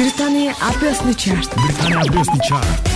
[0.00, 1.50] Британий Абиосны чарт.
[1.56, 2.88] Британий Абиосны чарт.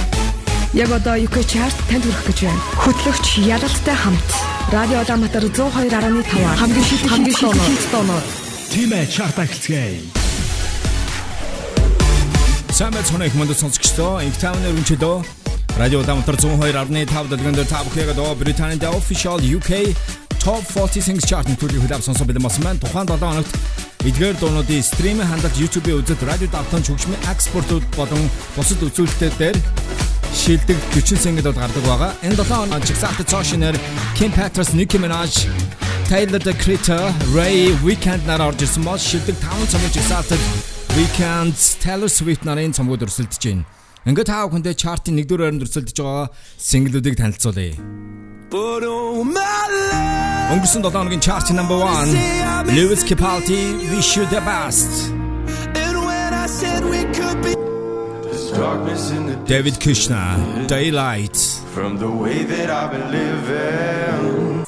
[0.72, 2.60] Яг одоо UK чарт танд хүрэх гэж байна.
[2.80, 4.28] Хөтлөгч Ялалтай хамт
[4.72, 8.24] Радио Улаанбаатар 102.5 хамгийн шилдэг хамгийн шилдэг тооноор
[8.72, 10.00] Тимэ чарт ахилцгээе.
[12.72, 18.80] Самэт соныг манд сонсогчдоо инх тавны өргөнчдөө Радио Улаанбаатар 102.5 дэлгэнд та бүхэнд одоо Британий
[18.80, 19.92] The Official UK
[20.40, 23.52] Top 40 Singles Chart-ын төлөв хөдөлгөөн сонсох бид бас маань тухайн 7 хоногт
[24.04, 28.20] эдгээр дуунуудын стриминг хандлт YouTube-ийн үзэлт радио давтан чөгшмийн экспортууд болон
[28.52, 29.56] бусад үзүүлэлтээр
[30.36, 32.12] шилдэг 40 single-ууд гардаг байгаа.
[32.20, 33.72] Энэ 7 хоног чигсаалт цоошинер
[34.12, 35.48] Kim Petras, Nicki Minaj,
[36.04, 37.00] Tyler the Creator,
[37.32, 40.42] Ray Weekend нар орж ирсэн бол шилдэг 5 цомог чигсаалтад
[41.00, 43.64] Weekend, Taylor Swift нарын цомгууд өрсөлдөж байна.
[44.04, 46.28] Ингээд таа бүхэндээ чартын 1-р байранд өрсөлдөж байгаа
[46.60, 47.80] single-үүдийг танилцуулъя.
[50.52, 52.12] Өнгөрсөн 7 хоногийн chart number 1
[52.76, 55.08] Lewis Capaldi Wish You the Best
[59.48, 61.36] David Kushner Daylight
[61.72, 64.62] From the way that I've been living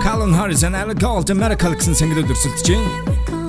[0.00, 3.41] Calvin Harris and Ella Gold America гэсэн single өрсөлдөж байна.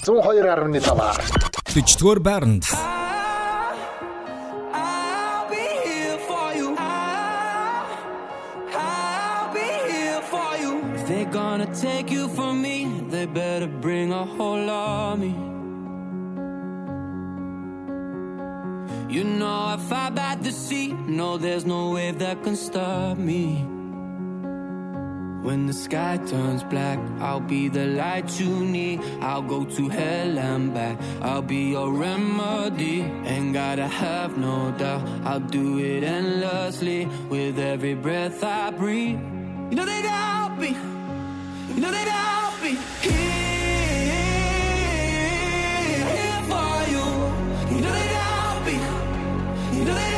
[0.04, 1.36] 102.5.
[1.74, 2.64] 40-р байранд
[4.74, 6.76] I'll be here for you.
[8.76, 10.72] I'll be here for you.
[10.96, 12.78] If they're gonna take you from me,
[13.10, 15.36] they better bring a whole army.
[19.10, 20.94] You know I fight by the sea.
[21.08, 23.75] No, there's no wave that can stop me.
[25.46, 29.00] When the sky turns black, I'll be the light you need.
[29.22, 30.98] I'll go to hell and back.
[31.22, 33.02] I'll be your remedy.
[33.02, 35.04] Ain't gotta have no doubt.
[35.24, 39.20] I'll do it endlessly with every breath I breathe.
[39.70, 40.70] You know that I'll be.
[41.76, 42.74] You know that I'll be
[43.06, 43.14] here,
[46.10, 47.06] here for you.
[47.76, 48.78] You know that I'll be.
[49.78, 50.15] You know that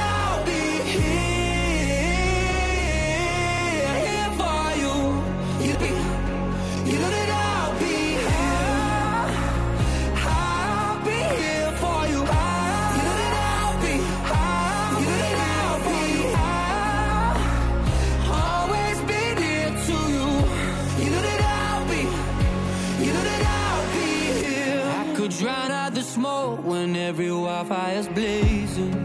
[26.67, 28.96] when every wildfire's blazing.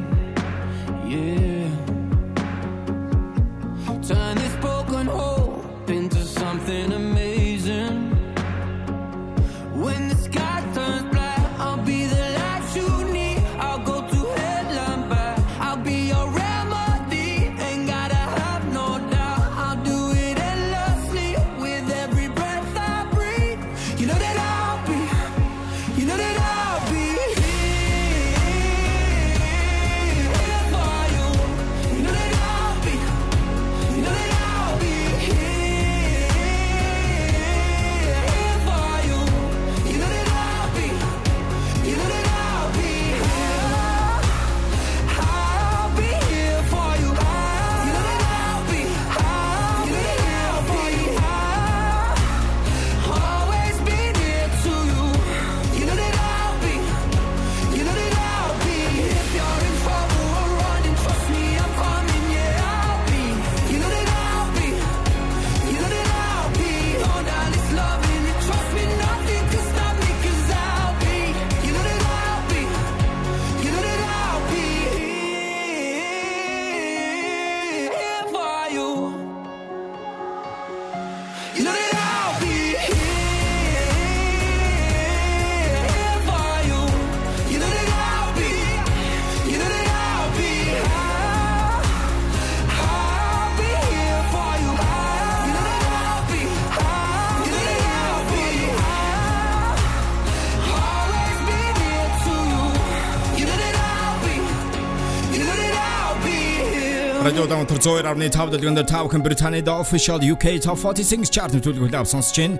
[107.62, 112.10] Даунтер 102.5 дэлгэнд та бүхэн Британий The Official UK Top 40 Singles Chart-ын төлөв хүлээв
[112.10, 112.59] сонсож байна.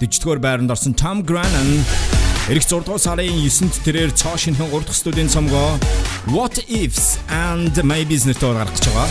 [0.00, 1.84] 40-р байранд орсон Tom Grennan
[2.48, 5.76] Эрх 6 дугаар сарын 9-нд тэрээр цоо шинхэн 3 дахь студийн цомгоо
[6.32, 9.08] What Ifs and Maybe's нэрээр гаргах гэж байгаа.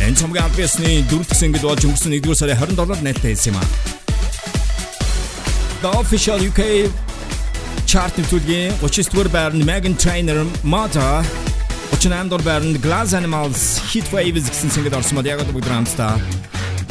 [0.00, 3.64] Энэ цомгийн албасны 4 дахь single болж өнгөрсөн 1-р сарын 27-нд нээлттэй хэлсэн юм а.
[5.84, 6.88] The Official UK
[7.84, 11.20] chart нэвтрүүлгийн 39 дугаар байранд Megan Trainor Mata
[11.90, 13.60] 38 дугаар байранд Glass Animals
[13.90, 16.14] Heat Waves гэсэн single орсон мод яг бүгд хамтдаа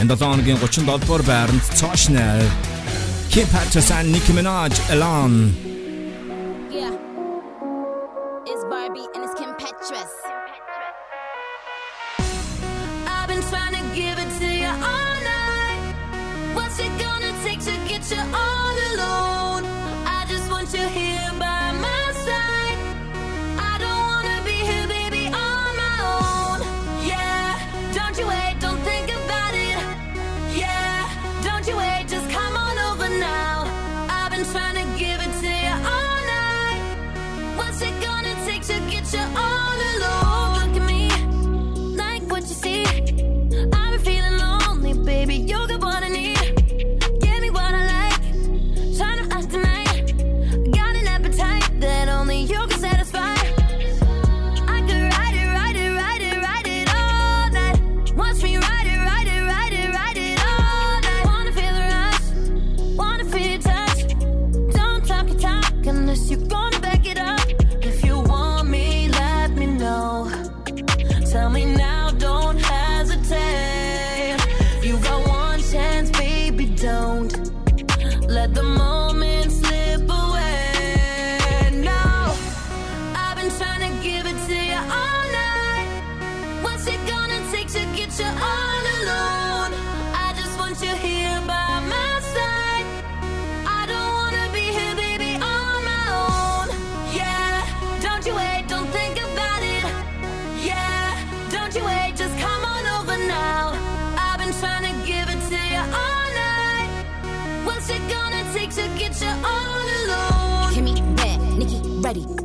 [0.02, 2.46] энэ 7 хоногийн 37 дугаар байранд Toshnell
[3.32, 5.69] Kim Petras and Nicki Minaj Alone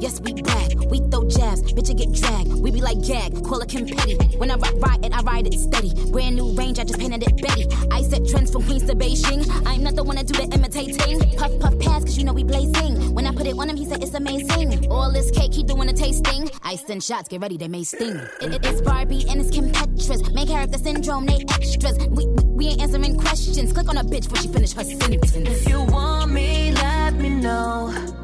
[0.05, 0.69] Yes, we back.
[0.91, 2.53] We throw jabs, bitch, it get dragged.
[2.61, 3.89] We be like gag, call it Kim.
[4.39, 5.95] When I ride, ride it, I ride it steady.
[6.13, 7.65] Brand new range, I just painted it Betty.
[7.91, 9.49] I set trends from Queens to Beijing.
[9.65, 11.21] I'm not the one to do the imitating.
[11.39, 13.15] Puff, puff, pass, cause you know we blazing.
[13.15, 14.91] When I put it on him, he said it's amazing.
[14.91, 16.51] All this cake, he doing a tasting.
[16.63, 18.21] I send shots, get ready, they may sting.
[18.43, 20.35] It, it is Barbie and it's Kim Petras.
[20.35, 21.97] Main character syndrome, they extras.
[22.09, 23.73] We, we ain't answering questions.
[23.73, 25.35] Click on a bitch before she finish her sentence.
[25.35, 28.24] If you want me, let me know.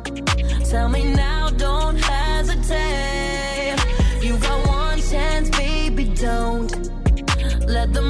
[0.70, 3.75] Tell me now, don't hesitate.
[4.22, 6.70] You got one chance, baby, don't
[7.67, 8.02] let the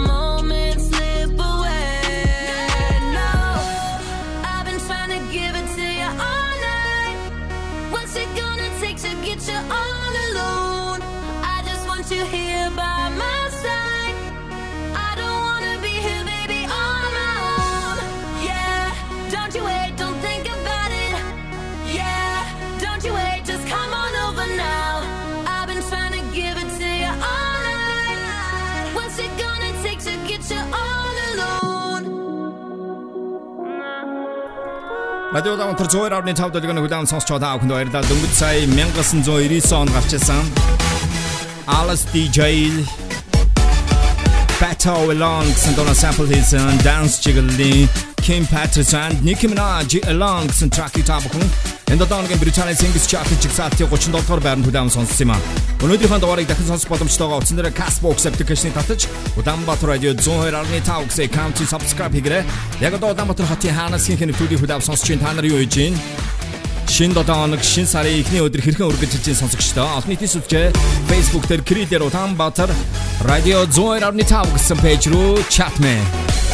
[35.32, 38.02] Радио Даунтер 102.5 дэлгэн хүлээн сонсч байгаа хүнд баярлалаа.
[38.02, 40.42] Дөнгөж сая 1999 онд гарч ирсэн
[41.70, 42.66] Alice DJ
[44.58, 47.46] Battle Along гэсэн дөрөв sample хийсэн dance jiggle
[48.18, 53.40] Kim Petras and Nicki Minaj Along гэсэн track-ийг та бүхэн энэ дооногийн Британий Singles Chart-ийн
[53.42, 55.42] жигсаалтын 37 дугаар байранд хүлээн сонссон юм аа.
[55.82, 61.66] Өнөөдрийнхөө дугаарыг дахин сонсох боломжтойгоо утсан дээр Castbox application-ыг татаж Улаанбаатар радио 102.5 гэсэн county
[61.66, 62.46] subscribe хийгээрэй.
[62.78, 65.98] Яг одоо Улаанбаатар хотын хаанаас хин нэвтрүүлгийг хүлээн сонсч чинь та нар юу хийж байна?
[66.86, 70.70] Шинэ 7 хоног шинэ сарын эхний өдөр хэрхэн үргэлж ижин сонсогчдоо олон нийтийн сүлжээ
[71.10, 72.70] Facebook дээр Кридер Улаанбаатар
[73.26, 76.49] радио 102.5 гэсэн пэйж рүү чатмэ.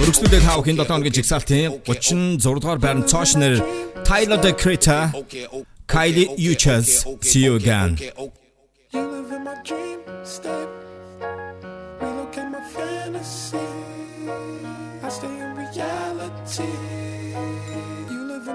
[0.00, 3.60] Өргөснүүдээ та бүхэн 7 хоногийн жигсаалтын 36 дугаар байрны цоош нэр
[4.08, 5.12] Tyler the Creator
[5.84, 8.00] Kali Uchis See you again.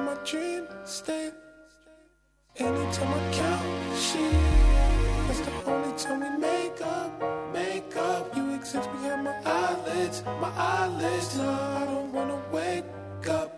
[0.06, 0.66] My dream
[2.58, 3.68] Anytime I count,
[4.00, 4.32] shit.
[5.28, 7.12] That's the only time we make up,
[7.54, 8.36] make up.
[8.36, 11.38] You exist behind my eyelids, my eyelids.
[11.38, 13.50] No, I don't wanna wake up.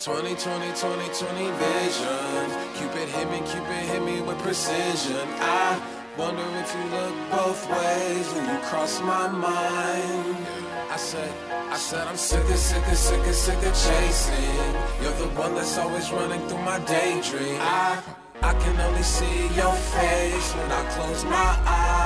[0.00, 2.44] 20, 20, 20, 20 vision.
[2.78, 5.26] Cupid hit me, Cupid hit me with precision.
[5.38, 5.80] I
[6.18, 10.36] wonder if you look both ways when you cross my mind.
[10.90, 11.32] I said,
[11.70, 14.74] I said, I'm sick of, sick of, sick of, sick of chasing.
[15.00, 17.58] You're the one that's always running through my daydream.
[17.60, 18.02] I,
[18.42, 22.05] I can only see your face when I close my eyes.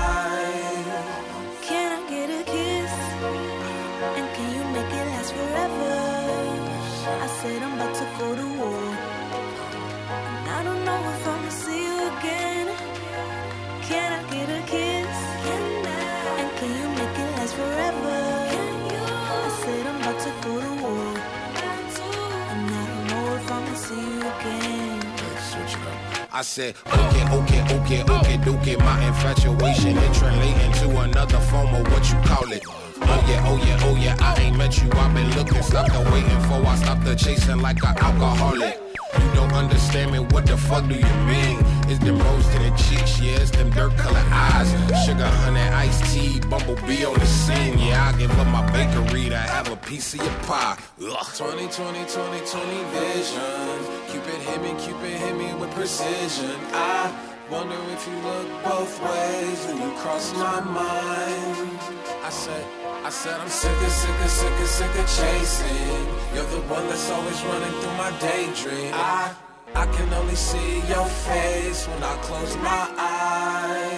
[26.33, 28.77] I said, okay, okay, okay, okay, okay.
[28.77, 32.90] My infatuation it translating to another form of what you call it.
[33.31, 34.17] Oh yeah, oh yeah, oh yeah.
[34.21, 34.91] I ain't met you.
[34.93, 36.67] I've been looking, stopped the waiting for.
[36.67, 38.79] I stopped the chasing like an alcoholic.
[39.19, 40.19] You don't understand me.
[40.19, 41.59] What the fuck do you mean?
[41.89, 43.39] It's them rose to the cheeks, yeah.
[43.39, 44.71] It's them dirt color eyes.
[45.05, 47.79] Sugar, honey, iced tea, bumblebee on the scene.
[47.79, 50.79] Yeah, I give up my bakery to have a piece of your pie.
[51.03, 51.27] Ugh.
[51.37, 53.79] 20, 20, 20, 20 vision.
[54.11, 56.57] Cupid hit me, Cupid hit me with precision.
[56.73, 57.13] I
[57.51, 61.81] wonder if you look both ways when you cross my mind.
[62.23, 62.65] I said,
[63.03, 66.07] I said I'm sick of, sick of, sick of, sick of chasing.
[66.35, 68.93] You're the one that's always running through my daydream.
[68.93, 69.35] I,
[69.75, 73.90] I can only see your face when I close my eyes.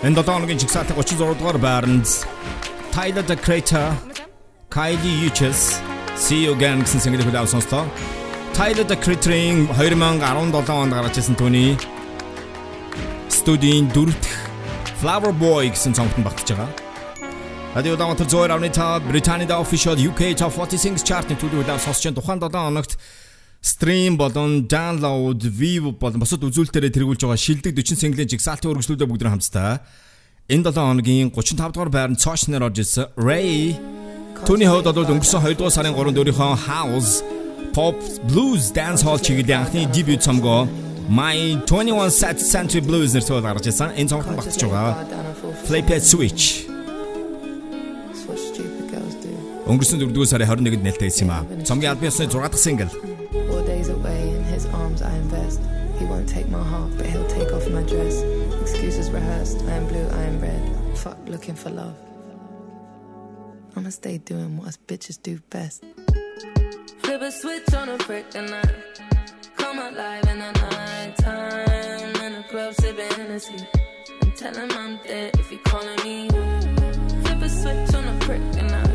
[0.00, 2.08] Энэ 7 хоногийн жигсаалтын 36 дугаар байранд
[2.94, 3.92] Tyler the Creator,
[4.72, 5.76] Kylie Uchis,
[6.16, 7.84] See You Again гэсэн single хүлээв сонслоо.
[8.56, 11.76] Tyler the Creator-ийн 2017 онд гарч ирсэн түүний
[13.28, 14.24] студийн дөрөвт
[15.04, 16.72] Flower Boy гэсэн цомгтон багтж байгаа.
[17.76, 22.56] Радио авны та Британид official UK Top 40 Singles Chart-ны төлөв удаа сонсч тухайн 7
[22.56, 22.96] хоногт
[23.60, 29.22] стрим болон download, view болон бусад үзүүлэлтээрээ тэргүүлж байгаа шилдэг 40 single-ийн жигсаалтын үргэлжлүүлээ бүгд
[29.24, 29.84] нэг хамтдаа.
[30.48, 33.76] Энэ 7 хоногийн 35 дугаар байранд цоочноор орж ирсэн Ray
[34.48, 37.20] Түүний хувьд бол өнгөрсөн 2 дугаар сарын 3-нд өөрийнхөө House
[37.76, 38.00] Pop
[38.32, 40.64] Blues Dance Hall чиглэлийн анхны дебют цомгоо
[41.10, 43.92] My 21 Set Century Blues нэр цогт гарч ирсэн.
[44.00, 44.96] Энэ цомгт багтж байгаа.
[45.68, 46.66] Flip It Switch
[49.70, 51.46] өнгөрсөн 4 дугаар сарын 21-нд нээлттэй байсан юм а.
[51.62, 55.60] Цомгийн ёсны 6 дахь single Four days away in his arms I invest.
[55.98, 58.22] He won't take my heart, but he'll take off my dress.
[58.60, 59.62] Excuses rehearsed.
[59.62, 60.98] I am blue, I am red.
[60.98, 61.94] Fuck looking for love.
[63.76, 65.84] I'ma stay doing what us bitches do best.
[66.98, 68.62] Flip a switch on a brick and I
[69.56, 73.64] come alive in the night time in the club sipping Hennessy.
[74.22, 76.28] And tell him I'm dead if he calling me.
[77.22, 78.89] Flip a switch on a brick and I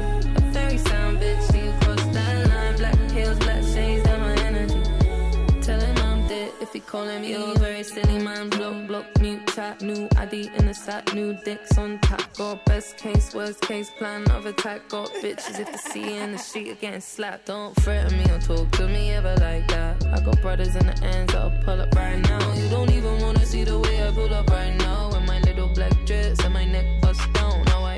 [6.96, 7.32] calling me.
[7.32, 11.78] You're very silly man, block, block, mute, chat, new ID in the sack, new dicks
[11.78, 12.24] on tap.
[12.38, 14.88] Got best case, worst case plan of attack.
[14.88, 17.48] Got bitches if they see in the street are getting slapped.
[17.48, 20.06] Don't threaten me or talk to me ever like that.
[20.14, 22.54] I got brothers in the ends that'll pull up right now.
[22.54, 25.10] You don't even wanna see the way I pull up right now.
[25.10, 27.66] With my little black dress and my neck bust down.
[27.66, 27.98] Now I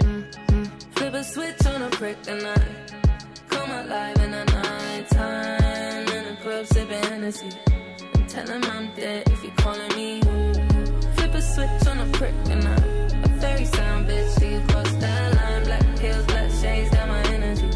[0.96, 2.60] flip a switch on a prick and I
[3.48, 7.52] come alive in the night time in the club sipping Hennessy.
[8.38, 10.22] Tell him I'm dead if he calling me.
[11.16, 12.76] Flip a switch on a prick and I
[13.26, 14.30] a fairy sound bitch.
[14.38, 17.68] See you cross that line, black heels, black shades, that my energy.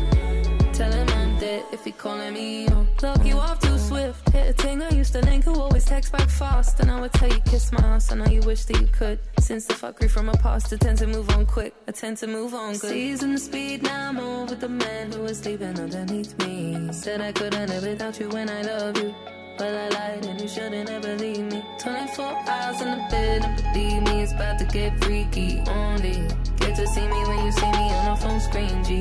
[0.71, 2.67] Tell him I'm dead if he calling me.
[2.69, 4.29] Oh, you off too swift.
[4.29, 6.79] Hit a thing I used to link who always text back fast.
[6.79, 8.11] And I would tell you kiss my ass.
[8.11, 9.17] I know you wish that you could.
[9.39, 11.73] Since the fuckery from my past, I tend to move on quick.
[11.87, 12.91] I tend to move on good.
[12.91, 16.93] Season the speed, now I'm over the man who was sleeping underneath me.
[16.93, 19.15] Said I couldn't live without you when I love you.
[19.61, 21.63] But I lied and you shouldn't ever leave me.
[21.77, 25.61] 24 hours in the bed and believe me, it's about to get freaky.
[25.67, 26.27] Only
[26.57, 28.83] get to see me when you see me on a phone screen.
[28.83, 28.95] G,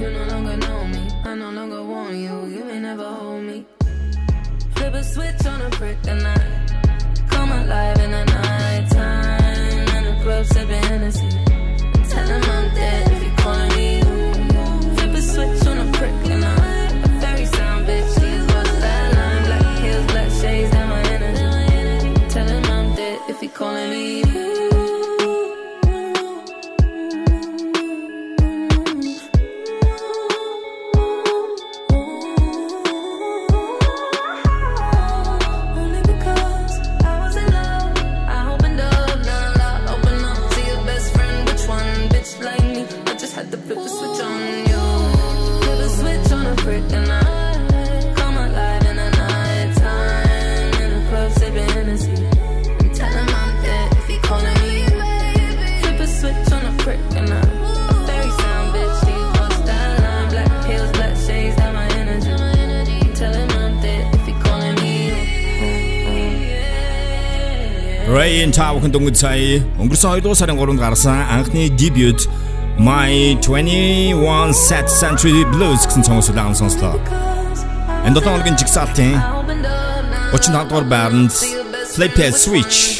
[0.00, 1.08] you no longer know me.
[1.24, 2.44] I no longer want you.
[2.46, 3.64] You may never hold me.
[4.74, 9.96] Flip a switch on a brick and I come alive in the night time.
[9.96, 11.29] In the club sipping Hennessy.
[23.60, 24.09] Calling me.
[68.10, 69.40] Rain Town-ын дүнгийн цай
[69.78, 72.26] өнгөрсөн 2 дугаар сарын 3-нд гарсан анхны debut
[72.74, 76.98] My 21 Set Century Blues гэсэн цомос улаан сонслоо.
[78.02, 79.14] Энд дотоодгийн жигсаалтын
[80.34, 81.30] 35 дугаар байранд
[81.94, 82.98] Flip a Switch.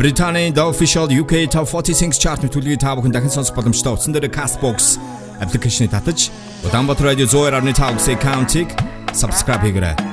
[0.00, 4.16] Британийн The Official UK Top 40 Singles Chart-ны төлөвийг та бүхэн дахин сонсох боломжтой утсан
[4.16, 4.96] дээр Castbox
[5.36, 6.32] аппликейшнийг татаж
[6.64, 8.72] Улаанбаатар радио 102.5-ийн County-г
[9.12, 10.11] subscribe хийгээрэй.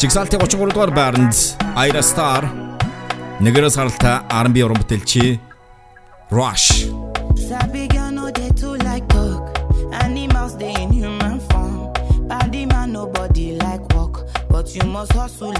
[0.00, 1.34] Жигсаалтын 33 дугаар байранд
[1.82, 2.42] Aira Star
[3.44, 5.38] нэгэрс харалтай R&B уран бүтээлчи
[6.36, 6.68] Rush.
[7.48, 9.42] Sabi girl no dey too like talk
[10.06, 11.74] Animals dey in human form.
[12.30, 14.14] Body man nobody like walk.
[14.52, 15.53] But you must hustle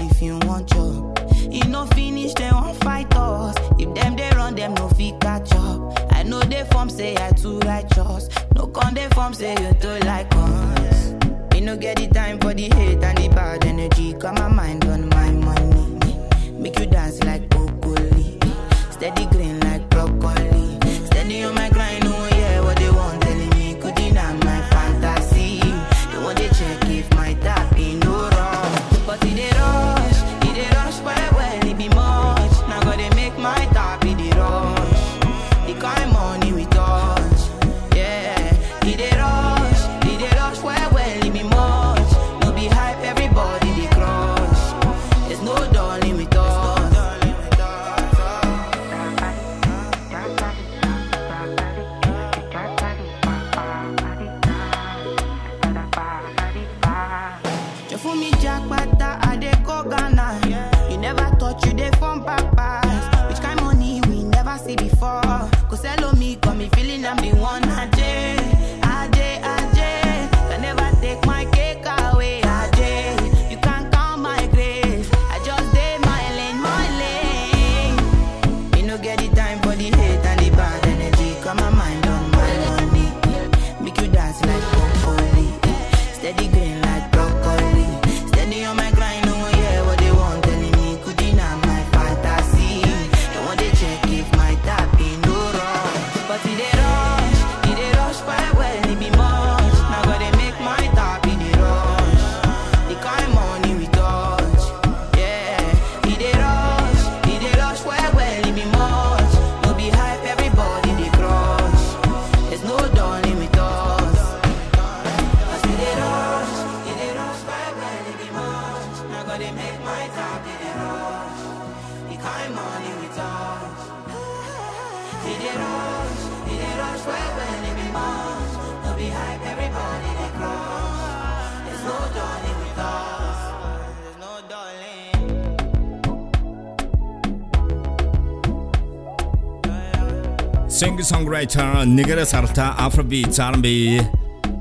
[141.25, 143.97] songwriter нэгээрээ саралтай Afrobeat, R&B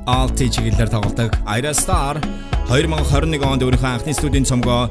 [0.08, 2.16] alt чиглэлээр тоглодог Ira Star
[2.72, 4.88] 2021 онд өөрийнхөө анхны студийн цомгоо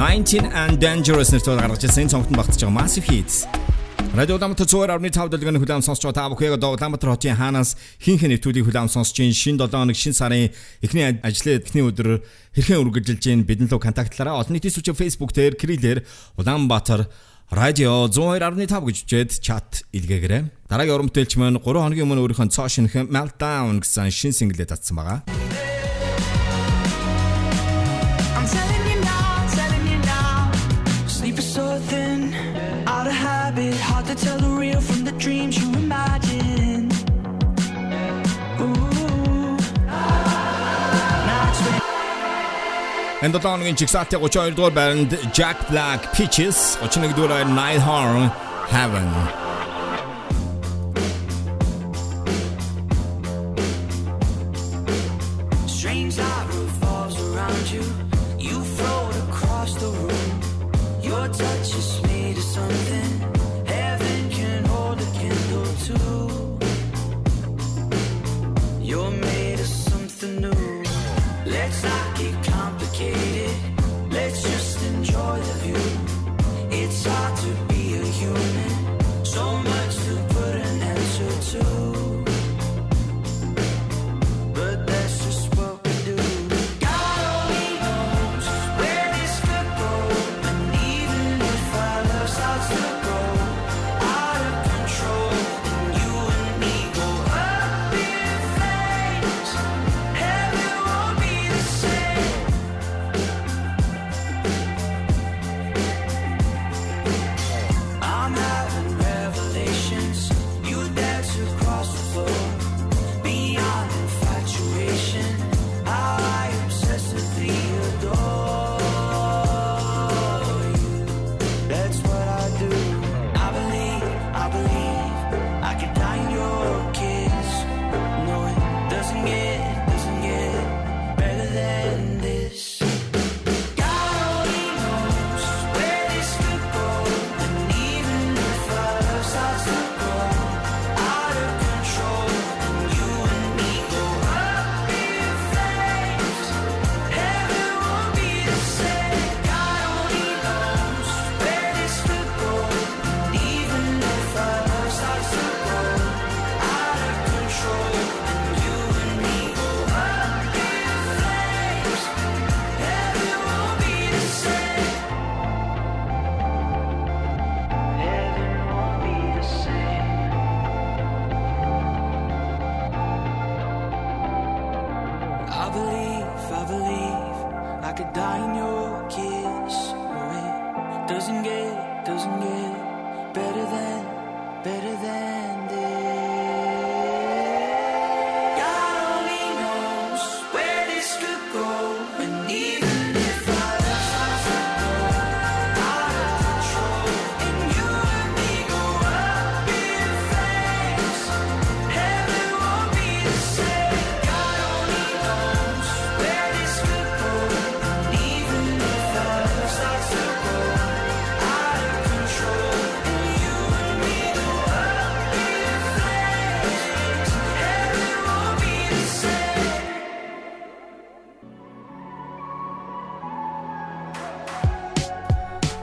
[0.00, 3.44] 19 and Dangerous нэрээр гаргаж ирсэн цомгт багтж байгаа Massive Hits.
[4.16, 8.32] Радио Улаанбаатар цоор авны 5 дэлгэний хүлээм сонсч байгаа та бүхэнд Улаанбаатар хотын хаанаас хинхэн
[8.40, 10.48] нэвтрүүлгийг хүлээм сонсч ин шин 7 хоног шин сарын
[10.80, 12.24] эхний ажлын эхний өдөр
[12.56, 16.00] хэрхэн үргэлжилж ийн бидэн лөө контактлаараа олон нийтийн сүлжээ Facebook дээр Крилэр
[16.40, 17.12] Улаанбаатар
[17.50, 20.54] Радио 102.5 гэж үчээд чат илгээгээрэй.
[20.70, 24.94] Дараагийн уран бүтээлч маань 3 хоногийн өмнө өөрийнхөө цоо шинэхэн Meltdown гэсэн шин синглээ татсан
[24.94, 25.49] байгаа.
[43.22, 48.30] Энэ 7 оны жигсаалтын 32 дугаар байранд Jack Black Peaches, 31 дугаар Niall Horan
[48.72, 49.49] Heaven.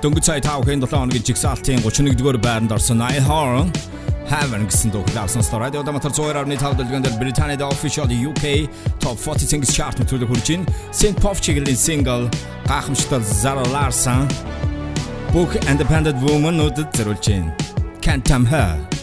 [0.07, 3.67] дөнгөж сая 5 хэн 7 хоногийн жигсаалтын 31-р байранд орсон I Horn
[4.31, 8.71] Heaven гэсэн дуу хөлөсөн стор радио дамтар 102.5 дэлгэнд Британид official UK
[9.03, 10.63] top 40 singles chart төлөв хүрж ин
[10.95, 12.31] Synth Pop чиглэлийн single
[12.71, 14.23] гахамштай Zara Larsson
[15.35, 17.51] Book Independent Woman-уудад зориулж байна.
[17.99, 18.96] Can't Tam Her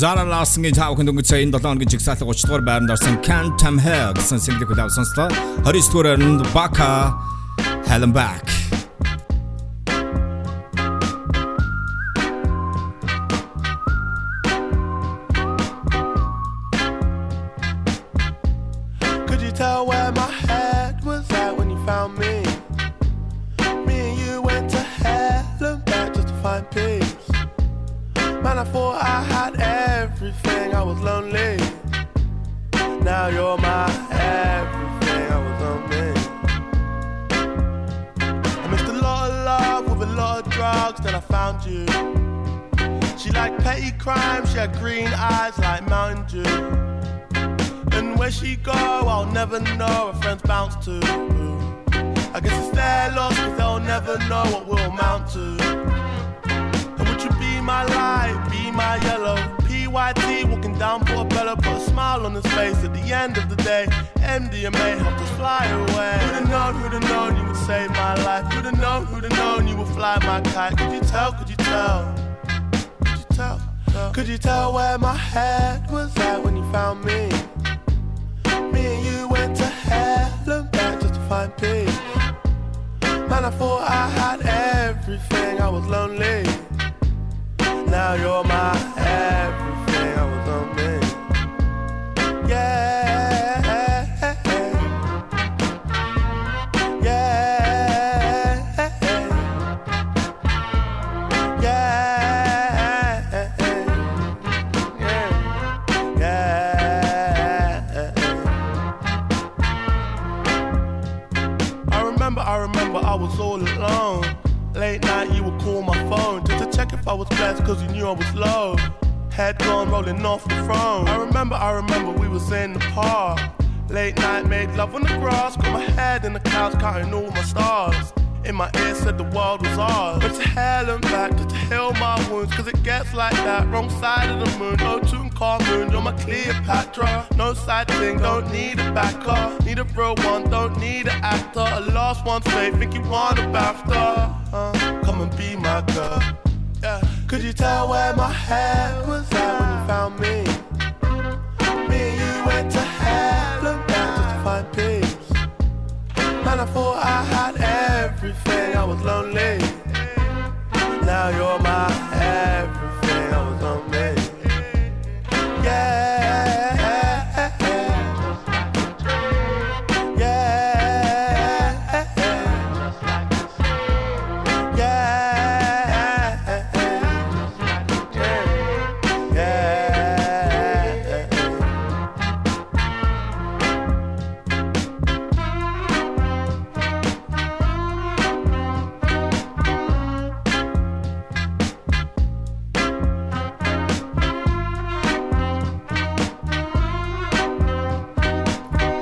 [0.00, 3.76] Zara Larsson-гийн тав хүнд өнгөцөө энэ 7 хоногийн жигсаалт 30 дугаар байранд орсон Can't Tam
[3.76, 5.28] Hair гэсэн single-ийг хүлээвсэн сонслоо.
[5.68, 7.12] 29 дугаар байранд Baka
[7.84, 8.59] Helen Back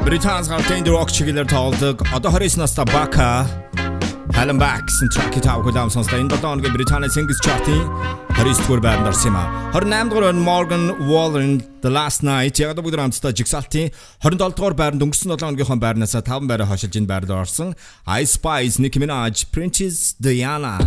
[0.09, 2.01] Британс галтын рок чиглэлээр тоглодог.
[2.17, 3.45] Одоо 29 настай Baka
[4.33, 6.17] Helen гэсэн track-ийг тавх удаан сонсдоо.
[6.17, 7.85] Энэ 7 хоногийн Британий Singles Chart-ийн
[8.33, 9.45] 29-р байранд орсон юм а.
[9.77, 13.93] 28-р нь Morgan Wallen The Last Night яг одоо бүгд хамтдаа Jigsaw-ийн
[14.25, 17.77] 27-р байранд өнгөрсөн 7 хоногийнхоо байрнаас 5 байраа хашилж энэ байранд орсон.
[18.09, 20.81] I Spice, Nicki Minaj, Princess Diana.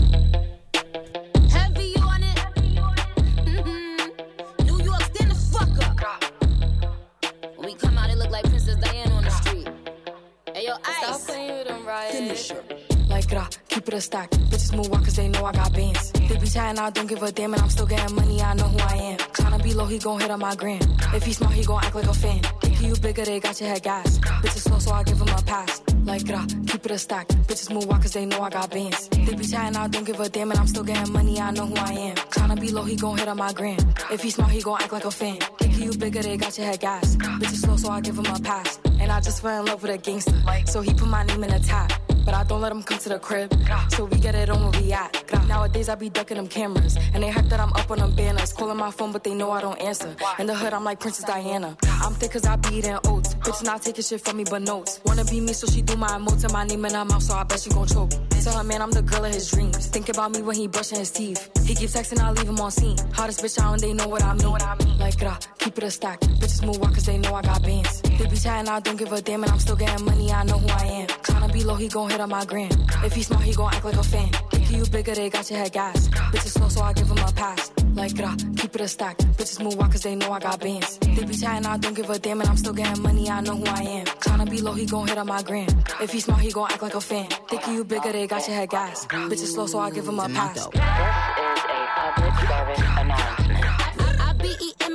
[13.09, 14.29] Like grah, keep it a stack.
[14.29, 16.13] Bitches move walk cause they know I got bands.
[16.13, 18.69] They be chatting, I don't give a damn, and I'm still getting money, I know
[18.69, 19.17] who I am.
[19.17, 20.79] Tryna be low, he gon' hit on my gram.
[21.13, 22.41] If he smart, he gon' act like a fan.
[22.61, 24.19] Thinking you bigger, they got your head gas.
[24.19, 25.81] Bitches slow, so I give him a pass.
[26.05, 27.27] Like grah, keep it a stack.
[27.27, 29.09] Bitches move walk cause they know I got bands.
[29.09, 31.65] They be chatting, I don't give a damn, and I'm still getting money, I know
[31.65, 32.15] who I am.
[32.15, 33.77] Tryna be low, he gon' hit on my gram.
[34.09, 35.39] If he smart, he gon' act like a fan.
[35.59, 37.17] Thinking you bigger, they got your head gas.
[37.17, 38.79] Bitches slow, so I give him a pass.
[39.01, 40.41] And I just fell in love with a gangster.
[40.67, 41.91] So he put my name in the top.
[42.25, 43.53] But I don't let them come to the crib.
[43.89, 45.23] So we get it on where we at.
[45.47, 46.97] Nowadays I be ducking them cameras.
[47.13, 48.53] And they hype that I'm up on them banners.
[48.53, 50.15] Calling my phone, but they know I don't answer.
[50.39, 51.77] In the hood, I'm like Princess Diana.
[52.03, 53.35] I'm thick cause I be eating oats.
[53.35, 55.01] Bitch not taking shit from me but notes.
[55.05, 57.33] Wanna be me, so she do my emotes and my name in her mouth, so
[57.35, 58.11] I bet she gon' choke.
[58.41, 59.87] Tell her man I'm the girl of his dreams.
[59.87, 61.49] Think about me when he brushing his teeth.
[61.65, 62.97] He keep texting, I leave him on scene.
[63.13, 64.97] Hottest bitch out and they know what I mean.
[64.97, 66.19] Like grah, keep it a stack.
[66.21, 68.01] Bitches move walk cause they know I got bands.
[68.01, 70.57] They be chatting, I don't give a damn, and I'm still getting money, I know
[70.57, 71.07] who I am.
[71.07, 72.69] Tryna be low, he gon' hit on my gram.
[73.03, 74.29] If he smart, he gon' act like a fan.
[74.51, 76.09] Thinking you bigger, they got your head gas.
[76.09, 77.71] Bitches slow, so I give him a pass.
[77.93, 79.17] Like grah, keep it a stack.
[79.37, 80.97] Bitches move walk cause they know I got bands.
[80.99, 83.55] They be chatting, I don't give a damn, and I'm still getting money, I know
[83.55, 84.05] who I am.
[84.05, 85.67] Tryna be low, he gon' hit on my gram.
[86.01, 87.29] If he smart, he gon' act like a fan.
[87.49, 89.05] Thinking you bigger, they got your head gas.
[89.07, 90.67] Bitches slow, so I give him a pass.
[90.73, 93.50] I be eating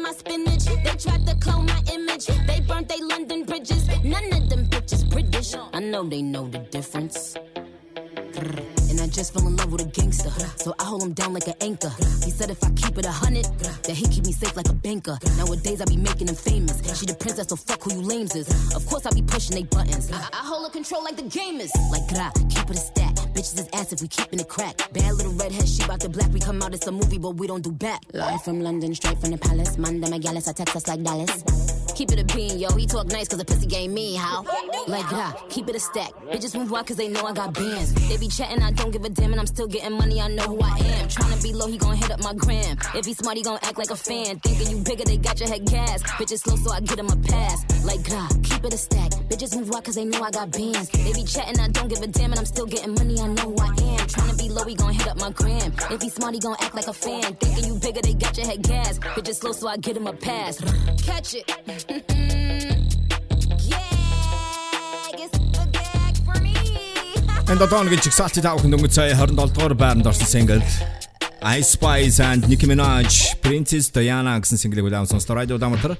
[0.06, 0.64] my spinach.
[0.64, 2.26] They tried to clone my image.
[2.26, 3.88] They burnt they London bridges.
[4.04, 5.54] None of them bitches British.
[5.72, 7.36] I know they know the difference.
[8.90, 10.30] And I just fell in love with a gangster.
[10.56, 11.92] So I hold him down like an anchor.
[12.24, 13.46] He said if I keep it a hundred,
[13.86, 15.18] that he keep me safe like a banker.
[15.36, 16.76] Nowadays I be making him famous.
[16.98, 18.48] She the princess, so fuck who you lames is.
[18.74, 20.10] Of course I be pushing they buttons.
[20.12, 21.72] I, I hold her control like the gamers.
[21.90, 23.25] Like gra, keep it a stack.
[23.36, 24.78] Bitches is ass if we keeping it crack.
[24.94, 26.32] Bad little redhead, she bout the black.
[26.32, 28.00] We come out, it's a movie, but we don't do back.
[28.14, 29.76] Live from London, straight from the palace.
[29.76, 31.44] Manda Magalis, I text us like Dallas.
[31.94, 32.70] keep it a bean, yo.
[32.70, 34.42] He talk nice cause the pussy game me, how?
[34.88, 36.12] Like, yeah, keep it a stack.
[36.32, 37.92] Bitches move out cause they know I got bands.
[38.08, 40.44] They be chatting, I don't give a damn, and I'm still getting money, I know
[40.44, 41.08] who I am.
[41.08, 42.78] Tryna be low, he gon' hit up my gram.
[42.94, 44.40] If he smart, he gon' act like a fan.
[44.40, 46.02] Thinking you bigger, they got your head gas.
[46.02, 47.84] Bitches slow, so I get him a pass.
[47.84, 49.10] Like, yeah, keep it a stack.
[49.28, 50.88] Bitches move out cause they know I got bands.
[50.88, 53.50] They be chatting, I don't give a damn, and I'm still getting money, I know
[53.50, 54.06] who I am.
[54.06, 55.72] Tryna be low, he gon' hit up my gram.
[55.90, 57.34] If he smart, he gon' act like a fan.
[57.36, 58.98] Thinking you bigger, they got your head gas.
[58.98, 60.58] Bitches slow, so I get him a pass.
[61.02, 61.46] Catch it.
[67.46, 70.62] Энэ 7 хоногийн чигсалтын тав хүн дөнгөж сая 27 дугаар байранд орсон single
[71.46, 75.38] Ice Spice and Nicki Minaj Princess Diana гэсэн single-ийг удаан сонслоо.
[75.38, 75.94] Радио Дамтар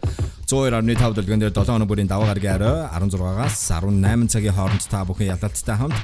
[0.50, 5.38] 102.5 дэлгэн дээр 7 хоног бүрийн даваа гаргийн орой 16-аас 18 цагийн хооронд та бүхэн
[5.38, 5.94] ялалттай хамт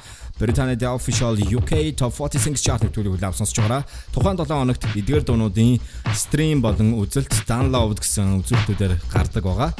[0.43, 4.83] Британий The Official UK Top 40 Singles Chart нэвтрүүлгийг удаан сонсож байгаараа тухайн 7 хоногт
[4.99, 5.79] эдгээр дуунуудын
[6.19, 9.71] стрим болон үзэлт download гэсэн үзүүлэлтүүдээр гардаг байгаа.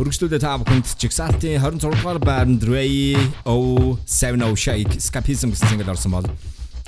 [0.00, 6.28] Өргөжлүүлээ та бүхэнд чигсалтын 26 дугаар байранд Ray O70 Shake Escapism гэсэн single орсон бол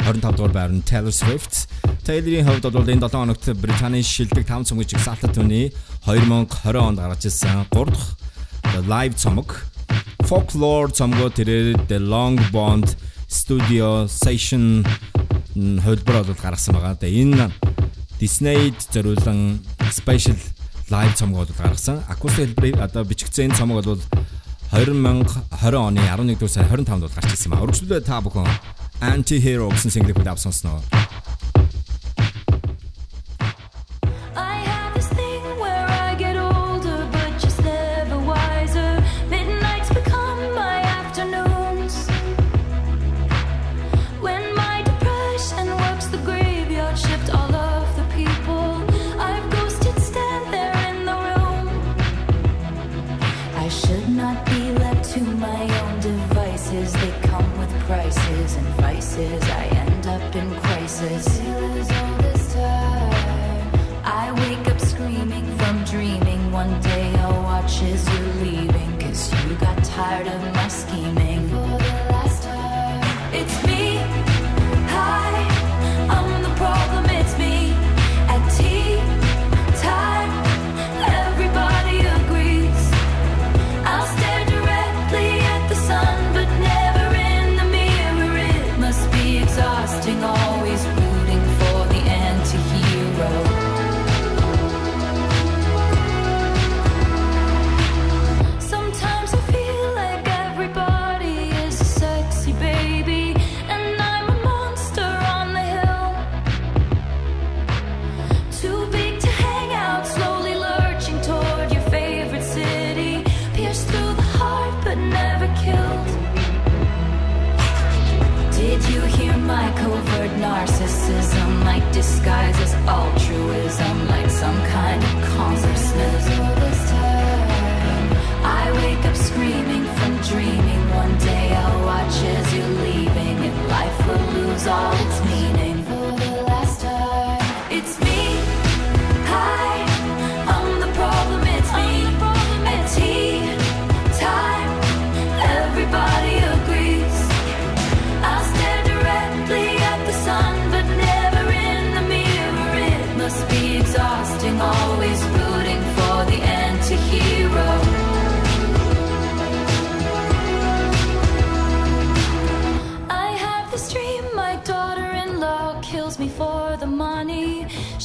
[0.01, 1.69] 25 дугаар байранд Taylor Swift.
[2.09, 5.69] Taylor-ийн хувьд бол энэ 7 хоногт Британий шилдэг 5 цомгийн чигсалтад түүний
[6.09, 8.17] 2020 онд гаргаж ирсэн 3 дахь
[8.89, 9.70] live цомог
[10.31, 12.95] Folklore цомгоо тэрээр The Long Bond
[13.27, 14.87] Studio Session
[15.59, 16.95] хөлбөр болоод гаргасан байгаа.
[16.95, 17.51] Тэгээ энэ
[18.23, 19.59] Disney-д зориулсан
[19.91, 20.39] special
[20.95, 22.07] live цомог болоод гаргасан.
[22.07, 23.99] Acoustic хэлбэрийг одоо бичигдсэн энэ цомог бол
[24.71, 27.63] 2020 оны 11 дугаар сарын 25-нд бол гарч ирсэн юм а.
[27.67, 28.47] Өргөжлөлөө та бүхэн
[29.03, 30.79] Anti-Hero гэсэн single-ийг авсан сонсноо.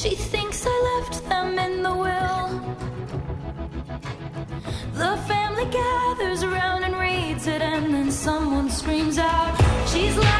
[0.06, 2.46] She thinks I left them in the will.
[4.94, 9.56] The family gathers around and reads it, and then someone screams out,
[9.88, 10.35] She's laughing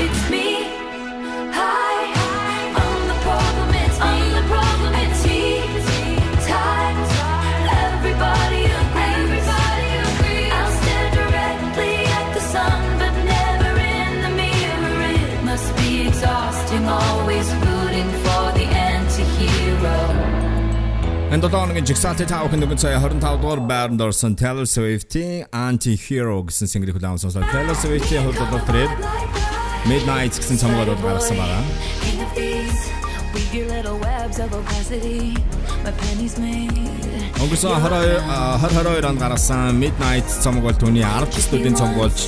[0.00, 0.69] It's me.
[21.30, 26.42] Энэ 7 хоногийн жигсаалтын тав хүн дөнгөж сая 25 дугаар байранд орсон Taylor Swift-ийн Anti-Hero
[26.42, 27.46] гэсэн single-ийг хүлээн авсан.
[27.54, 28.90] Taylor Swift-ийн хувьд бол тэрээр
[29.86, 31.62] Midnight гэсэн цомгоод гаргасан байгаа.
[33.30, 35.38] Weave your little webs of opacity.
[35.86, 36.74] My pennies made.
[37.38, 38.26] Өнгөрсөн 22
[38.66, 42.26] 22 онд гаргасан Midnight цомог бол түүний 10 студийн цомог болж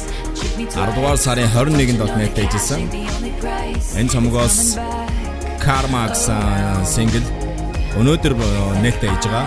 [0.62, 2.80] 10 дугаар сарын 21-нд дот нээлттэйжсэн.
[3.98, 4.78] Энэ цомгоос
[5.58, 7.41] Karma гэсэн сингл
[8.00, 8.32] өнөөдөр
[8.82, 9.46] нээлттэй хийж байгаа.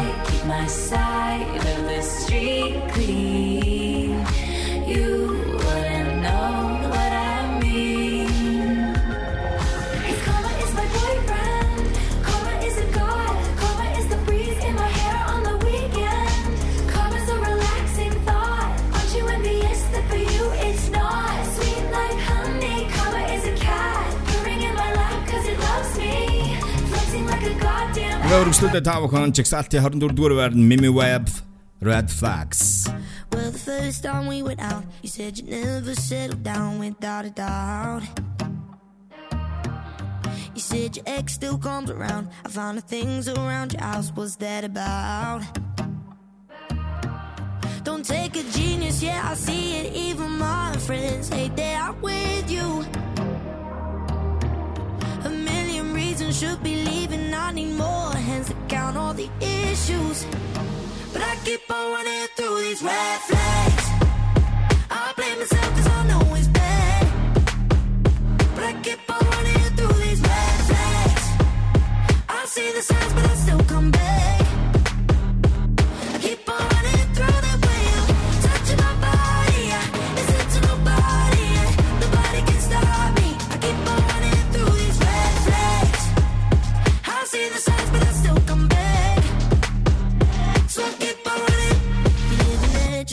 [28.26, 31.30] Өргөслөдөө та бүхэн 24 дугаар Mimi Webb
[31.80, 32.10] Red
[33.32, 37.30] Well, the first time we went out, you said you'd never settle down without a
[37.30, 38.04] doubt.
[40.56, 42.30] You said your ex still comes around.
[42.44, 44.10] I found the things around your house.
[44.16, 45.42] What's that about?
[47.84, 49.94] Don't take a genius, yeah, I see it.
[49.94, 52.86] Even my friends hate that I'm with you
[56.40, 57.34] should be leaving.
[57.34, 60.26] I need more hands to count all the issues.
[61.14, 63.86] But I keep on running through these red flags.
[64.92, 67.04] I blame myself cause I know it's bad.
[68.54, 71.26] But I keep on running through these red flags.
[72.28, 73.65] I see the signs, but I still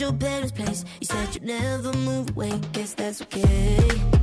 [0.03, 0.83] your parents' place.
[0.99, 2.59] You said you'd never move away.
[2.73, 4.22] Guess that's okay.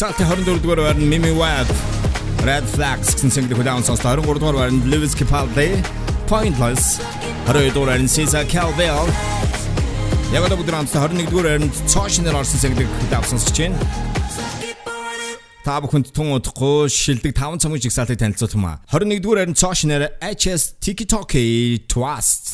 [0.00, 1.68] Чигсалтын 24 дугаар байранд Mimi Web
[2.48, 5.76] Red Flags гэсэн single хүлээн сонслоо 23 дугаар байранд Lewis Capaldi
[6.24, 7.04] Pointless
[7.44, 9.12] 22 дугаар байранд Cesar Calvel
[10.32, 13.76] Яг одоо бүгд хамтдаа 21 дугаар байранд цоошноор орсон single хүлээн сонсож байна.
[15.68, 18.80] Та бүхэнд тун удахгүй шилдэг 5 цамгийн жигсаалтыг танилцуулах юм а.
[18.88, 21.36] 21 дугаар байранд цоошноор HS TikTok
[21.92, 22.49] Twist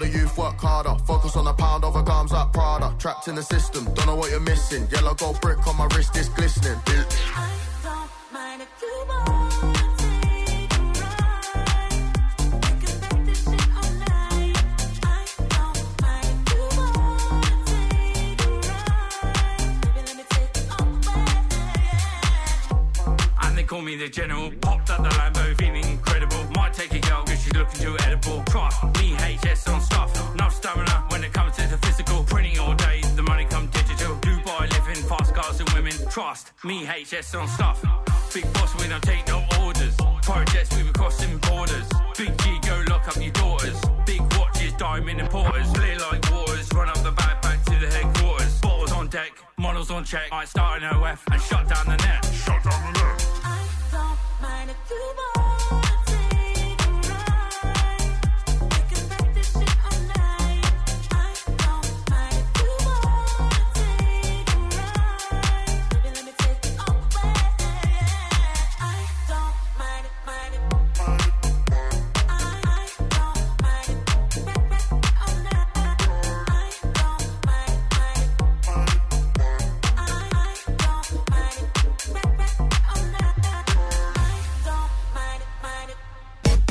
[0.00, 0.96] the youth, work harder.
[1.04, 2.94] Focus on the pound over gums like Prada.
[2.98, 4.88] Trapped in the system, don't know what you're missing.
[4.90, 6.29] Yellow gold brick on my wrist, it's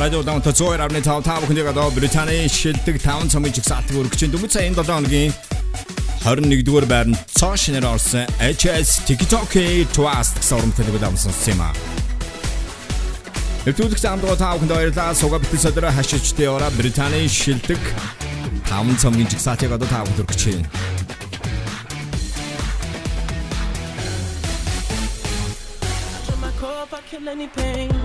[0.10, 4.66] Радио Даунта 102.5 та бүхэнийг одоо Британий шилдэг 5 цомын жигсаалтыг өргөж чинь дөнгөж сая
[4.66, 5.34] энэ 7 хоногийн
[6.26, 9.54] 21-р байранд цоо шинээр орсон HS TikTok
[9.94, 11.70] Trust гэсэн уран бүтээлийг амсан юм а.
[13.70, 15.14] Нэвтрүүлэх замдгаа та бүхэнд баярлалаа.
[15.14, 17.78] Суга битэл содроо хашичтэй ора Британий шилдэг
[18.66, 20.66] 5 цомын жигсаалтыг одоо та бүхэнд өргөж чинь.
[27.10, 27.99] kill any pain.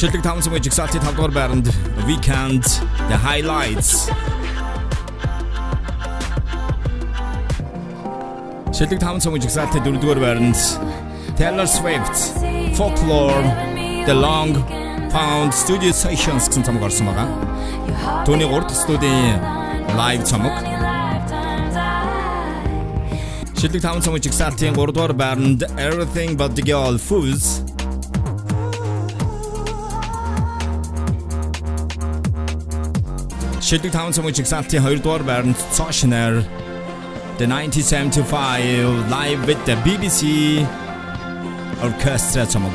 [0.00, 1.66] Шилдэг 5 цомын жигсаалтын 5 дугаар байранд
[2.08, 2.64] Weekend
[3.10, 4.08] The Highlights
[8.72, 10.56] Шилдэг 5 цомын жигсаалтын 4 дугаар байранд
[11.36, 12.16] Taylor Swift
[12.78, 13.44] Folklore
[14.08, 14.56] The Long
[15.12, 17.28] Pound Studio Sessions гэсэн цомог орсон байгаа.
[18.24, 19.36] Түүний 3 дахь студийн
[20.00, 20.56] live цомог.
[23.52, 27.68] Шилдэг 5 цомын жигсаалтын 3 дугаар байранд Everything But The Girl Fools
[33.70, 36.42] Шилдэг 5 цамгийн жигсаалтын 2 дугаар байранд Cautionary
[37.38, 40.20] The 1975 Live with the BBC
[41.86, 42.74] Orchestra цамг.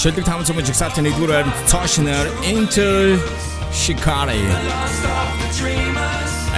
[0.00, 3.18] Шилдэг 5 цамгийн жигсаалтын 1 дугаар байранд Cautionary Enter
[3.80, 4.44] Shikari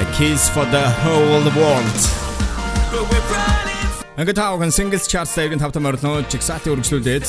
[0.03, 2.01] A Kiss for the Whole World.
[4.21, 7.27] Ингээд таахан singles charts дээр 5 тамаар нөө жигсаалтыг үргэлжлүүлээд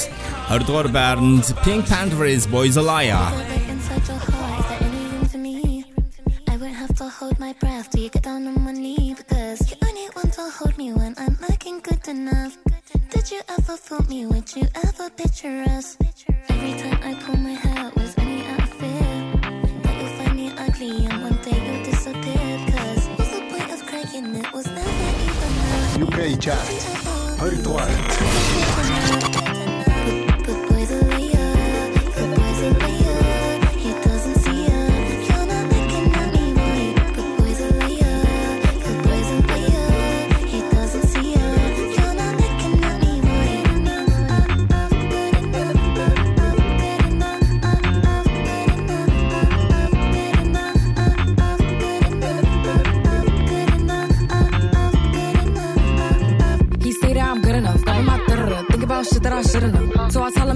[0.52, 3.32] 20 дугаар байранд PinkPantheress Boys Alaya
[12.12, 12.57] enough.
[13.09, 14.26] Did you ever fool me?
[14.26, 15.97] Would you ever picture us?
[16.49, 18.41] Every time I pull my hair was any
[18.80, 19.07] fear?
[19.84, 22.49] that you find me ugly and one day you disappear.
[22.72, 24.53] Cause what's the point of cracking it?
[24.53, 26.18] Was never even enough.
[26.18, 26.68] UK chat.
[27.39, 29.51] Hurry to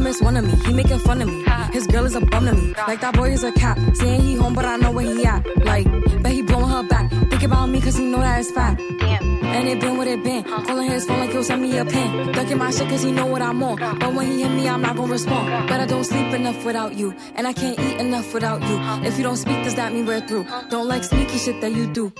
[0.05, 0.15] have.
[0.15, 0.55] So I tell him it's one of me.
[0.65, 1.45] He making fun of me.
[1.73, 2.73] His girl is a bum to me.
[2.87, 3.77] Like that boy is a cat.
[3.95, 5.45] Saying he home, but I know where he at.
[5.65, 5.85] Like,
[6.21, 7.09] bet he blowing her back.
[7.09, 8.79] Think about me cause he know that it's fat.
[8.79, 10.43] And it been what it been.
[10.43, 12.31] Calling his phone like he'll send me a pin.
[12.33, 13.77] Ducking my shit cause he know what I'm on.
[13.99, 15.69] But when he hit me, I'm not gonna respond.
[15.69, 17.13] But I don't sleep enough without you.
[17.35, 18.77] And I can't eat enough without you.
[19.07, 20.45] If you don't speak, does that mean we're through?
[20.69, 22.11] Don't like sneaky shit that you do.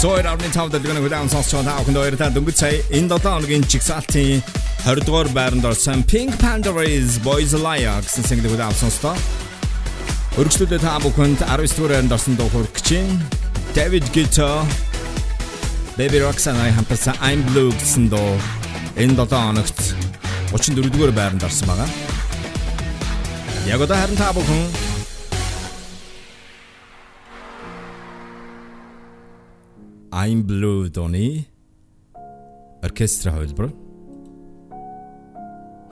[0.00, 2.32] Зөөр авны цаавд дэлгэн хүлээн сонсч байгаа бүхэнд баярлалаа.
[2.32, 4.40] Дөнгөж сая энэ 7 хоногийн жигсаалтын
[4.88, 9.12] 20 дугаар байранд орсон Pink Panthers Boys Liar гэсэн single хүлээн сонслоо.
[10.40, 13.20] Өргөжлөлөө та бүхэнд 19 дугаар байранд орсон дуу хүргэж чинь
[13.76, 14.64] David Guetta
[16.00, 18.40] Baby Roxanne хамтарсан I'm Blue гэсэн дуу
[18.96, 19.78] энэ 7 хоногт
[20.48, 21.88] 34 дугаар байранд орсон байгаа.
[23.68, 24.89] Яг одоо харин та бүхэн
[30.20, 31.46] I'm Blue Donny.
[32.84, 33.70] Orchestra хөлбөр.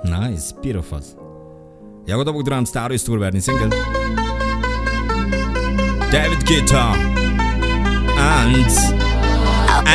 [0.04, 1.00] Nice, beautiful.
[2.10, 3.72] Яг одоо бүгд драмс 19 дугаар байрны single.
[6.12, 6.84] David Guetta
[8.36, 8.68] and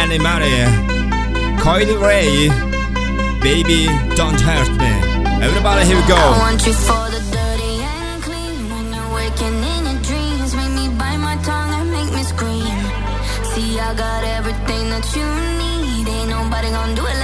[0.02, 0.66] Annie Marie,
[1.64, 2.50] Coi Leray,
[3.46, 3.82] Baby
[4.18, 4.94] Don't Hurt Me.
[5.46, 7.13] Everybody here we go.
[15.04, 15.26] what you
[15.58, 16.08] need.
[16.08, 17.23] Ain't nobody gonna do it like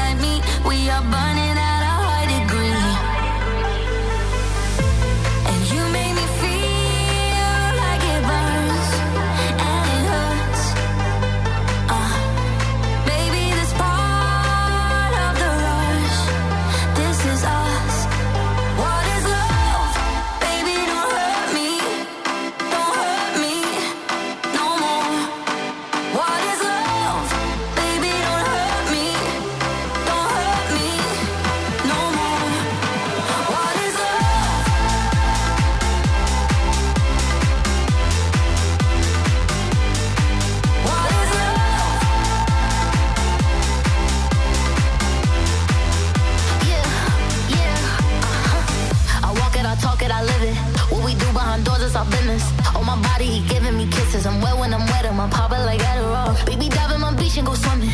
[53.20, 54.26] body, he giving me kisses.
[54.26, 56.46] I'm wet when I'm wet, I'm on pop like Adderall.
[56.46, 57.92] Baby, dive in my beach and go swimming.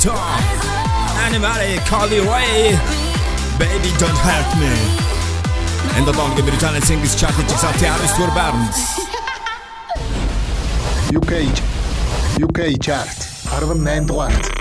[0.00, 0.16] Guetta,
[1.26, 2.78] Anne-Marie, Coi Leray,
[3.58, 4.74] Baby Don't Hurt Me.
[5.96, 8.98] En dat andere Britannijse singles chart dat je zat te huis voor Barnes.
[11.10, 11.30] UK,
[12.38, 13.28] UK chart,
[13.74, 14.59] 69.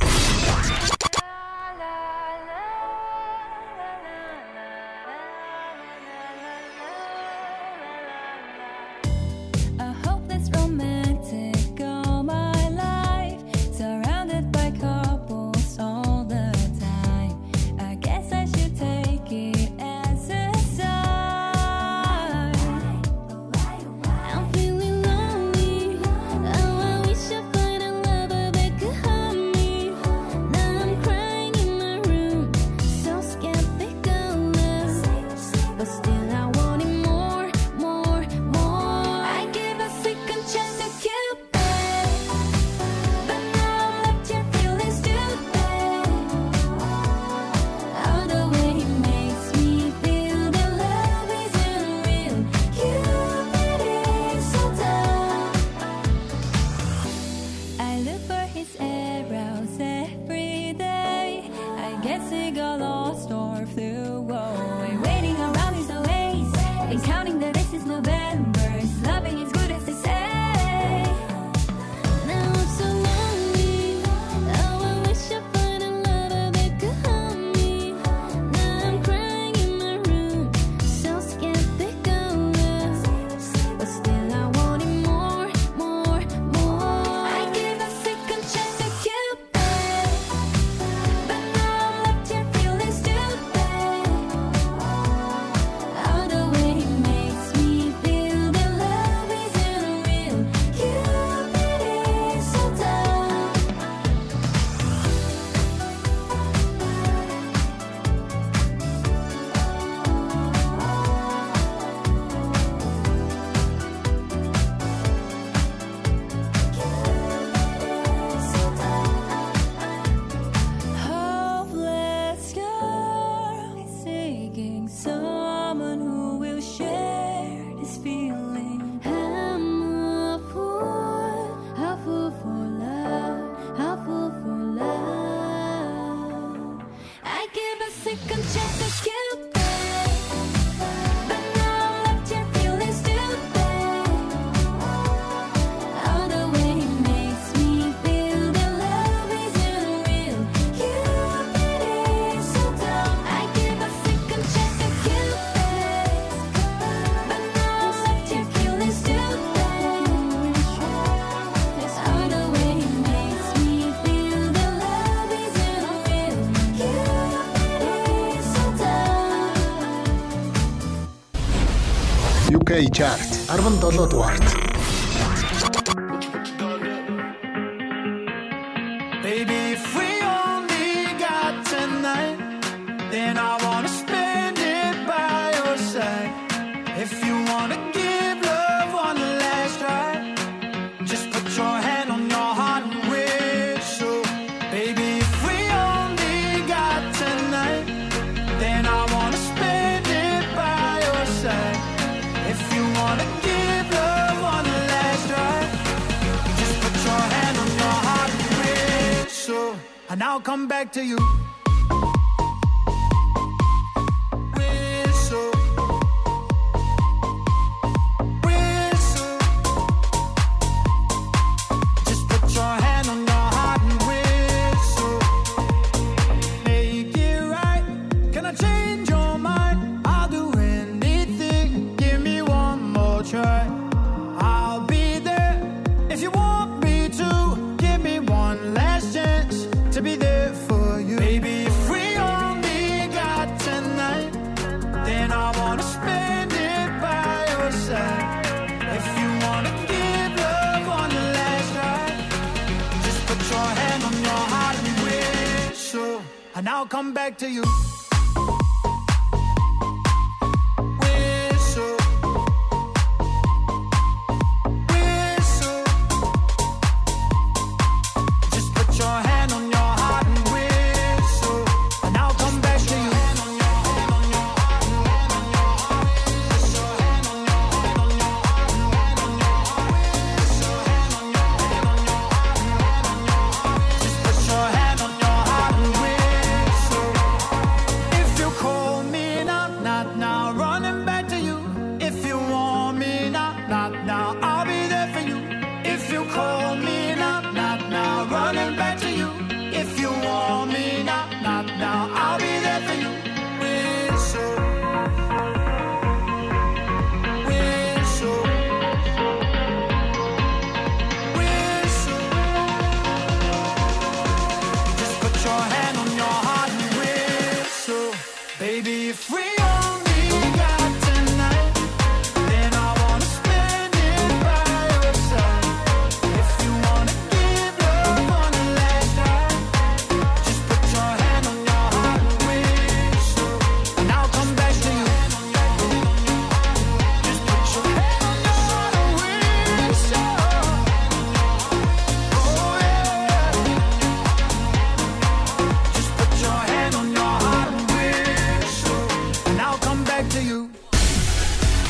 [172.70, 174.69] UK chart 17 дугаарт.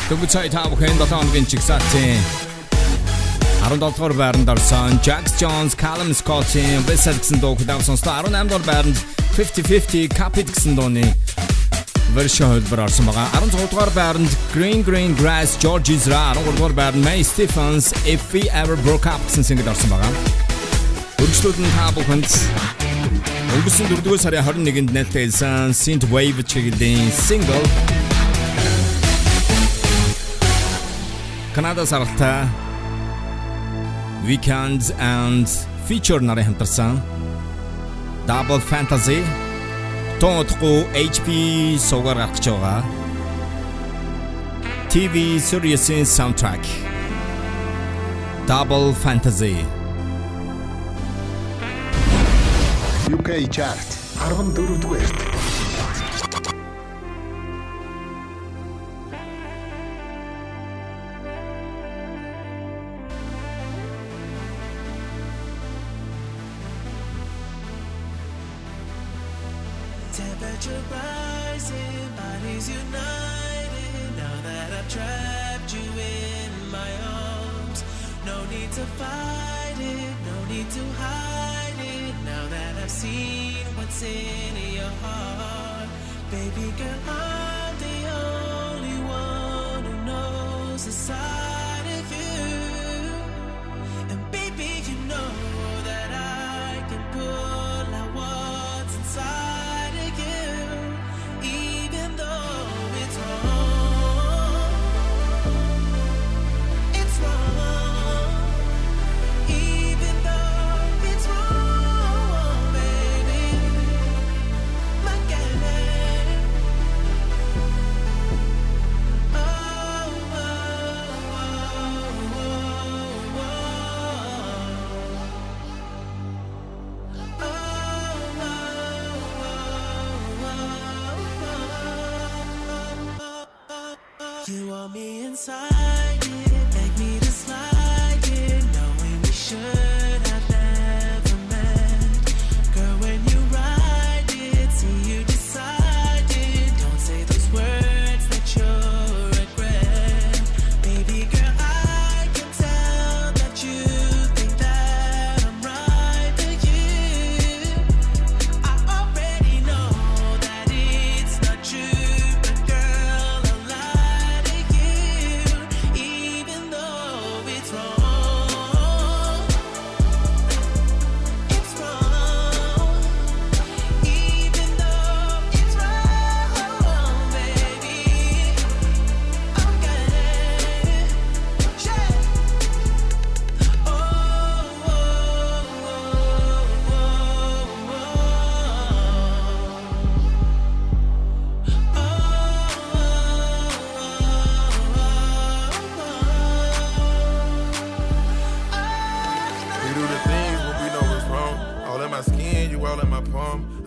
[0.09, 2.17] Дөнгөж цай та бүхэн 7 хоногийн чигсаатын
[3.61, 8.25] 17 дугаар байранд орсон Jack Jones, Callum Scott-ийн Wizard гэсэн дуу хүлээм сонслоо.
[8.25, 8.97] 18 дугаар байранд
[9.37, 11.05] 50-50 Capit гэсэн дууны
[12.17, 13.29] вершн хөлбөр орсон байгаа.
[13.37, 18.49] 16 дугаар байранд Green Green Grass George Ezra, 13 дугаар байранд May Stephens If We
[18.49, 20.09] Ever Broke Up гэсэн single орсон байгаа.
[21.21, 22.29] Өргөжлүүд нь та бүхэнд
[23.61, 27.98] өнгөрсөн 4-р сарын 21-нд нээлттэй хэлсэн Synth Wave чиглэлийн single
[31.59, 32.47] Канадас аралтай
[34.27, 35.45] Weekends and
[35.87, 37.01] Feature нарын хамтарсан.
[38.29, 39.19] Double Fantasy.
[40.21, 41.27] Тоотхоо HP
[41.89, 42.77] сугаар гарч байгаа.
[44.93, 45.15] TV
[45.49, 46.63] series-ийн soundtrack.
[48.47, 49.55] Double Fantasy.
[53.15, 53.89] UK chart.
[54.23, 55.28] 14 дугаарт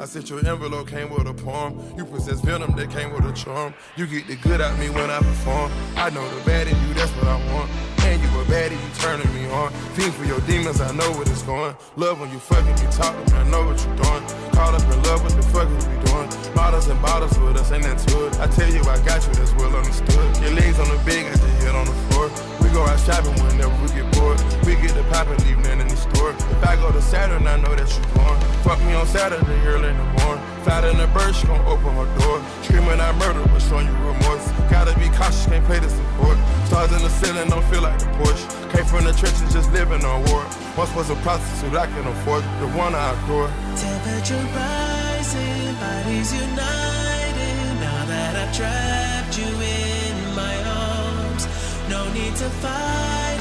[0.03, 1.79] I sent your envelope, came with a poem.
[1.97, 3.73] You possess venom that came with a charm.
[3.95, 5.71] You get the good out me when I perform.
[5.95, 7.71] I know the bad in you, that's what I want.
[8.03, 9.71] And you a baddie, you turning me on.
[9.95, 11.77] Fiend for your demons, I know what it's going.
[11.95, 14.25] Love when you fucking me, talking, I know what you're doing.
[14.51, 16.27] Caught up in love, what the fuck is we doing?
[16.53, 18.41] Bottles and bottles with us, ain't that it?
[18.41, 20.19] I tell you, I got you, that's well understood.
[20.43, 22.27] Your legs on the bed, got your head on the floor.
[22.59, 24.43] We go out shopping whenever we get bored.
[24.65, 26.31] We get the pop and leave nothing in the store.
[26.31, 28.39] If I go to Saturn, I know that you born.
[28.63, 30.45] Fuck me on Saturday early in the morning.
[30.63, 32.39] Fly in the bird, she gon' open her door.
[32.63, 34.47] Screaming I murder, but showing you remorse.
[34.71, 36.39] Gotta be cautious, can't play this support.
[36.71, 38.47] Stars in the ceiling, don't feel like the Porsche.
[38.71, 40.47] Came from the trenches, just living on war.
[40.79, 43.51] Once was a prostitute, I can afford the one I adore.
[43.75, 47.83] Temperature rising, bodies united.
[47.83, 51.51] Now that I've trapped you in my arms,
[51.91, 53.32] no need to fight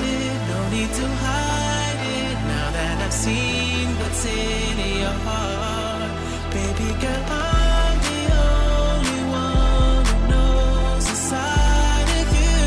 [0.72, 6.12] need to hide it now that I've seen what's in your heart.
[6.56, 12.64] Baby girl, I'm the only one who knows the side of you.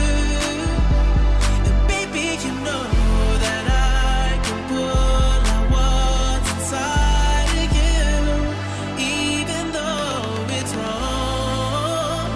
[1.68, 2.84] And baby, you know
[3.44, 8.04] that I can pull out what's inside of you,
[9.00, 12.28] even though it's wrong.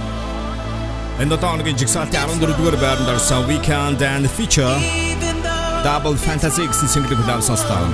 [3.46, 5.07] Weeknd feature.
[5.86, 7.86] Double Fantasy гэсэн single-ийг хүлээв сонслоо.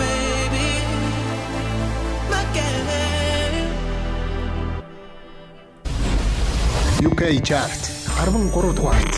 [7.04, 7.82] UK chart
[8.24, 9.14] 13 дугаарт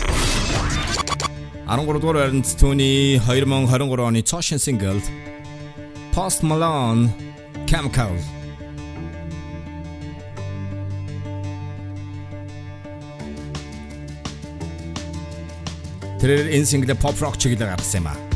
[1.63, 4.99] 13 дугаар байранд түүний 2023 оны цоошин single
[6.11, 7.07] Post Malone
[7.71, 8.11] Chemical
[16.19, 18.26] Тэр энэ single pop rock чиглэлээр гаргасан юм аа.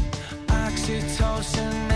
[0.92, 1.91] 去超生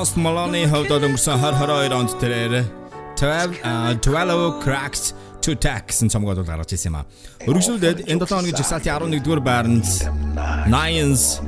[0.00, 2.54] Post Malone хувьд бол өнгөрсөн 2022 онд тэрээр
[3.20, 5.12] 12 а, 12 cracks
[5.44, 7.08] to tax гэсэн цомгоод бол гаргаж ирсэн юм а.
[7.44, 9.84] Өргөжлүүлээд энэ 7 хоногийн жигсаалтын 11-р байранд
[10.72, 11.44] Nines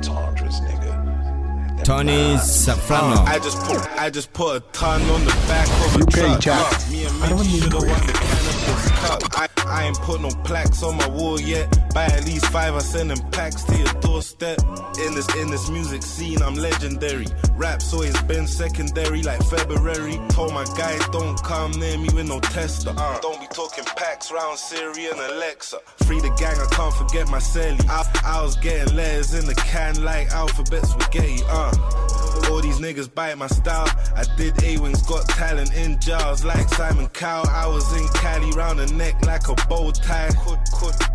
[1.81, 6.05] Tony Safrano I just put I just put a ton on the back of a
[6.37, 6.69] truck.
[6.93, 9.52] Me and Mitch shoulda won the cannabis cup.
[9.73, 11.67] I, ain't put no plaques on my wall yet.
[11.93, 14.59] Buy at least five, I send them packs to your doorstep.
[15.05, 17.27] In this in this music scene, I'm legendary.
[17.55, 20.19] Rap's always been secondary, like February.
[20.29, 22.93] Told my guys don't come near me with no tester.
[22.95, 25.79] Uh, don't be talking packs round Siri and Alexa.
[26.05, 27.83] Free the gang, I can't forget my celly.
[27.89, 31.43] I, I was getting letters in the can like alphabet spaghetti.
[31.49, 31.71] Uh.
[32.49, 33.87] All these niggas bite my style.
[34.15, 37.47] I did A-Wings, got talent in jars like Simon Cowell.
[37.49, 40.29] I was in Cali round the neck like a bow tie.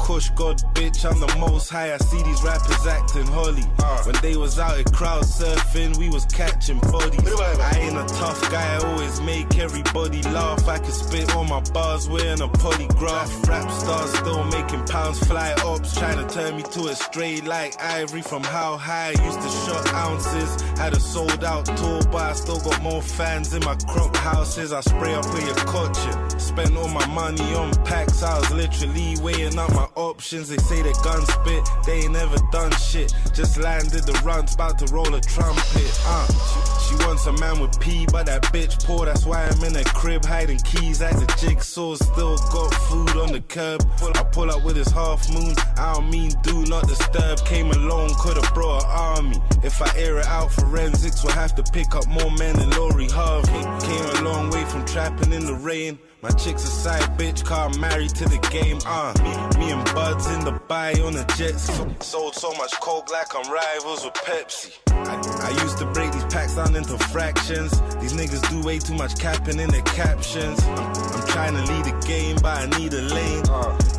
[0.01, 1.93] Kush God, bitch, I'm the most high.
[1.93, 3.65] I see these rappers acting holy.
[3.81, 4.03] Ah.
[4.07, 7.21] When they was out at crowd surfing, we was catching bodies.
[7.29, 10.67] I ain't a tough guy, I always make everybody laugh.
[10.67, 13.49] I can spit on my bars wearing a polygraph.
[13.49, 17.79] Rap stars still making pounds, fly ops, trying to turn me to a straight like
[17.83, 20.63] ivory from how high I used to shot ounces.
[20.79, 24.73] Had a sold out tour, but I still got more fans in my crop houses.
[24.73, 28.23] I spray up with your culture, Spent all my money on packs.
[28.39, 30.49] Was literally weighing up my options.
[30.49, 33.13] They say they gun spit, they ain't never done shit.
[33.35, 36.01] Just landed the runs, about to roll a trumpet.
[36.05, 39.07] Uh, she, she wants a man with P, but that bitch poor.
[39.07, 41.95] That's why I'm in a crib hiding keys at the jigsaw.
[41.95, 43.83] Still got food on the curb.
[44.15, 45.55] I pull up with his half moon.
[45.77, 47.45] I don't mean do not disturb.
[47.45, 49.37] Came alone, could've brought an army.
[49.65, 53.09] If I air it out, forensics will have to pick up more men than Lori
[53.09, 53.87] Harvey.
[53.87, 55.99] Came a long way from trapping in the rain.
[56.21, 58.81] My chick's a side bitch, car married to the game.
[58.85, 59.15] Uh,
[59.57, 61.61] me, and Buds in the buy on a jet.
[61.61, 64.73] So, sold so much coke like I'm rivals with Pepsi.
[64.89, 65.15] I,
[65.47, 67.71] I used to break these packs down into fractions.
[68.01, 70.61] These niggas do way too much capping in their captions.
[70.65, 73.43] I'm trying to lead the game, but I need a lane.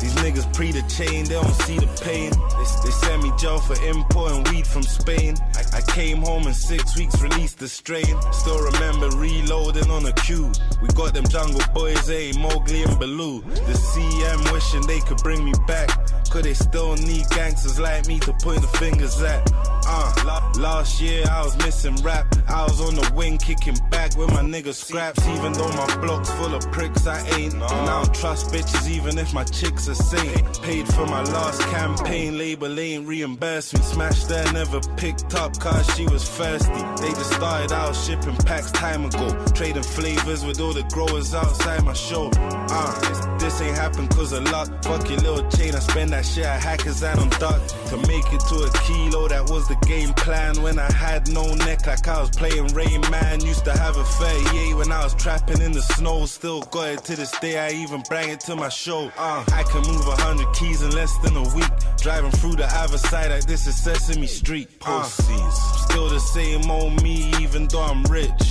[0.00, 2.30] These niggas pre the chain, they don't see the pain.
[2.30, 5.36] They, they send me jail for importing weed from Spain.
[5.56, 8.14] I, I came home in six weeks, released the strain.
[8.32, 10.52] Still remember reloading on a cue.
[10.82, 12.32] We got them jungle boys, eh?
[12.38, 13.40] Mowgli and Baloo.
[13.40, 15.88] The CM wishing they could bring me back.
[16.30, 19.50] Could they still need gangsters like me to point the fingers at?
[19.92, 22.26] Uh, la- last year I was missing rap.
[22.48, 25.26] I was on the wing kicking back with my niggas scraps.
[25.26, 27.54] Even though my block's full of pricks, I ain't.
[27.54, 30.62] And I don't trust bitches even if my chicks are saint.
[30.62, 33.82] Paid for my last campaign, label ain't reimbursed me.
[33.82, 36.82] Smashed there, never picked up cause she was thirsty.
[37.00, 39.28] They just started out shipping packs time ago.
[39.54, 42.30] Trading flavors with all the growers outside my show.
[42.34, 44.68] Uh, this, this ain't happened cause of luck.
[44.84, 47.60] Fuck your little chain, I spend that shit at hackers and on duck.
[47.88, 50.60] To make it to a kilo, that was the game plan.
[50.62, 53.44] When I had no neck, like I was playing Rain Man.
[53.44, 56.26] Used to have a 38 when I was trapping in the snow.
[56.26, 59.10] Still got it to this day, I even bring it to my show.
[59.18, 61.72] Uh, I can move a hundred keys in less than a week.
[61.98, 64.68] Driving through the other side like this is Sesame Street.
[64.86, 68.42] Uh, still the same old me, even though I'm rich.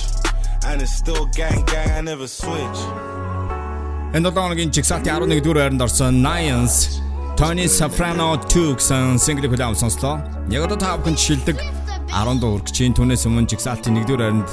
[0.68, 2.80] And it's still gang gang, I never switch.
[4.14, 6.76] Энэ 7 хоногийн жигсаалтын 11-р байранд орсон Nines
[7.40, 10.20] Tony Safrano 2 гэсэн single хүлээм сонслоо.
[10.52, 11.58] Яг одоо та бүхэнд шилдэг
[12.12, 14.50] 10 дуу үргчийн түүнээс өмнө жигсаалтын 1-р байранд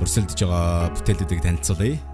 [0.00, 2.13] өрсөлдөж байгаа бүтээлүүдийг танилцуулъя.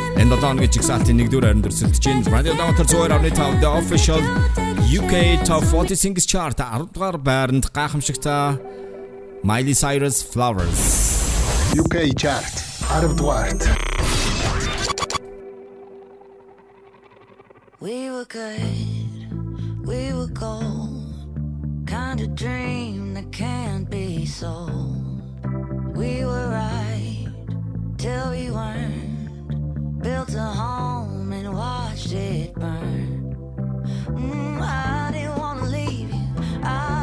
[0.21, 2.29] энэ 7 хоногийн жигсаалтын 1-р байранд өрсөлдөж байна.
[2.29, 4.21] Radio Downtown 102.5 The Official
[4.99, 5.13] UK
[5.49, 8.61] Top 40 Singles Chart 10 дугаар байранд гайхамшигтай
[9.49, 10.81] Miley Cyrus Flowers.
[11.81, 12.53] UK chart
[13.01, 13.61] 10 дугаарт.
[17.81, 19.17] We were good,
[19.89, 21.17] we were gold.
[21.87, 25.01] Kind of dream that can't be sold.
[25.95, 27.25] We were right
[27.97, 29.10] till we weren't.
[30.01, 33.35] Built a home and watched it burn.
[34.07, 36.27] Mm, I didn't wanna leave you,
[36.63, 37.00] I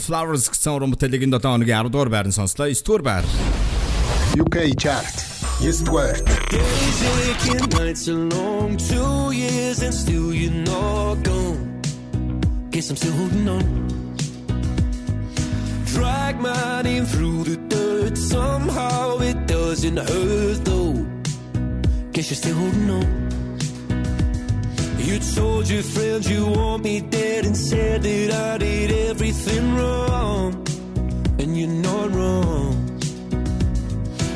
[0.00, 2.68] Flowers гэсэн уран бүтээлийн 7 10 дугаар байрны сонслоо.
[2.72, 3.24] 9 дугаар байр.
[4.40, 5.14] UK chart.
[5.60, 6.16] 9 дугаар.
[12.70, 13.64] Guess I'm still holding on.
[15.92, 21.04] Drag my name through the dirt somehow it doesn't hurt though.
[22.12, 23.06] Guess you're still holding on.
[25.06, 30.66] You told your friends you want me dead and said that I did everything wrong,
[31.38, 33.00] and you're not wrong.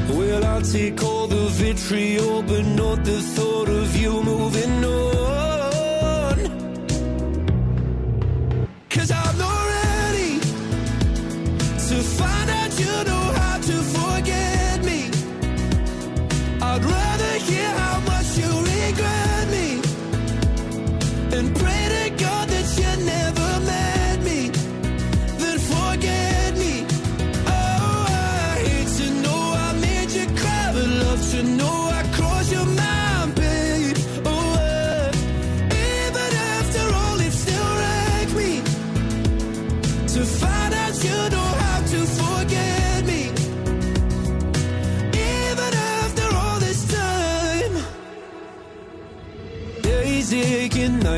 [0.09, 5.14] Well, I'll take all the vitriol, but not the thought of you moving on.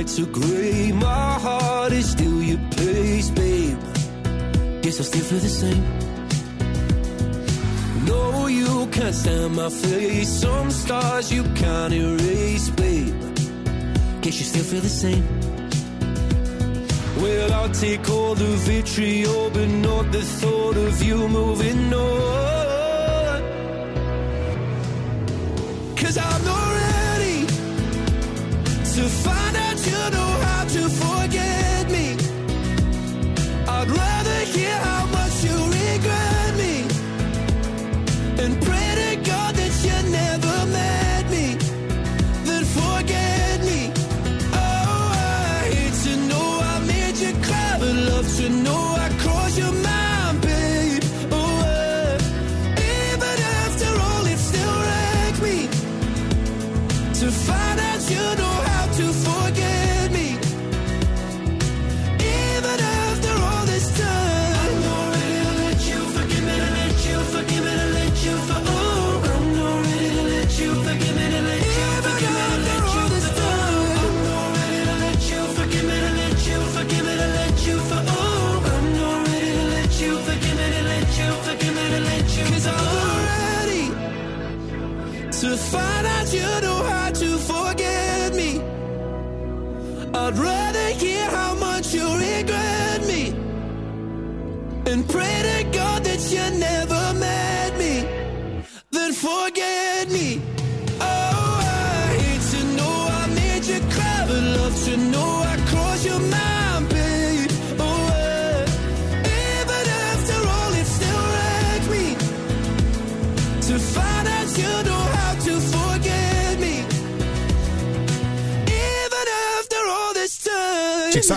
[0.07, 0.93] nights are grey.
[0.93, 3.79] My heart is still your place, babe.
[4.83, 5.85] Guess I still feel the same.
[8.07, 10.29] No, you can't stand my face.
[10.29, 13.15] Some stars you can't erase, babe.
[14.23, 15.27] Guess you still feel the same.
[17.21, 23.43] Well, I'll take all the vitriol, but not the thought of you moving on.
[25.97, 27.47] Cause I'm not ready
[28.95, 29.46] to fight
[29.87, 30.56] you know how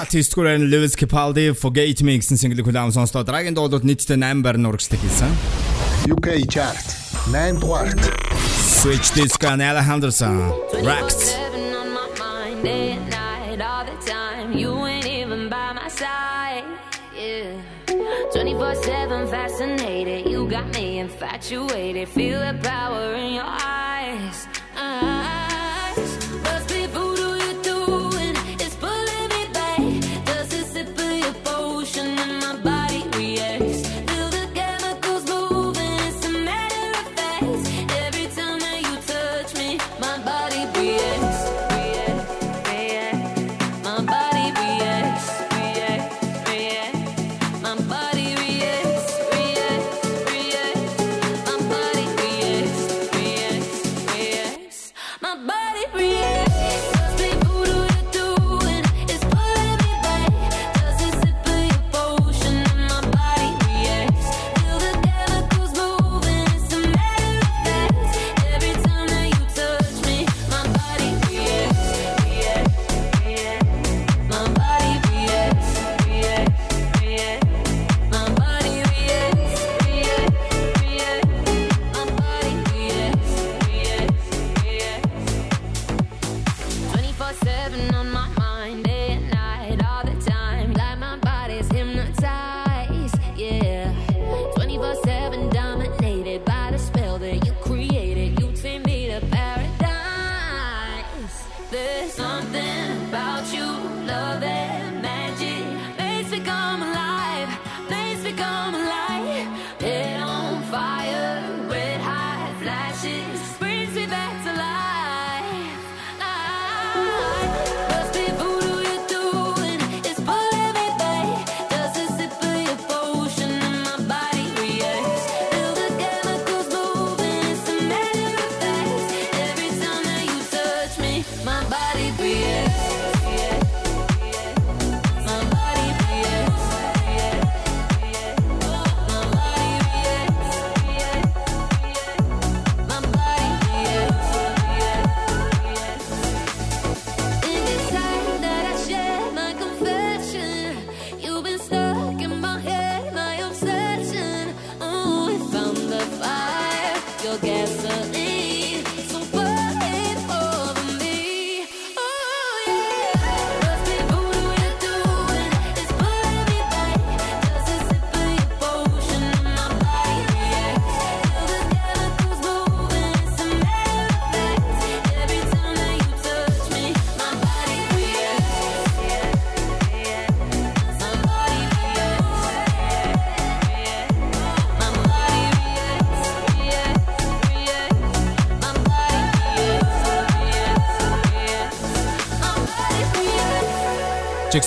[0.10, 3.22] 79-р байрны Lewis Capaldi Forget Me-ийн single-ийг хүлээвэн сонслоо.
[3.22, 5.30] Дараагийн дуулууд нийтдээ 8 байрны урагшлаг хийсэн.
[6.10, 6.82] UK chart
[7.30, 8.02] 8 дугаарт
[8.82, 10.50] Switch Disc and Alejandro San
[10.82, 11.38] Racks
[18.32, 18.74] Twenty four
[19.28, 22.08] fascinated, you got me infatuated.
[22.08, 23.19] Feel the power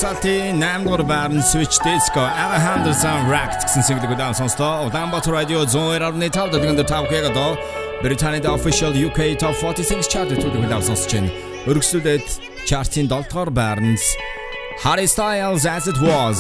[0.03, 2.91] Salty, наймдугаар байрны Switch Disco Alejandro
[3.31, 4.91] Racked гэсэн single-г удаан сонслоо.
[4.91, 7.55] Улаанбаатар радио 102.5 дэгэнд тав хэрэг доо.
[8.03, 11.31] Британийн official UK Top 46 chart-д төлөв удаан сонсож байна.
[11.71, 12.27] Өргөслөлөд
[12.67, 13.95] chart-ийн 7-р байрны
[14.83, 16.39] Harry Styles as it was.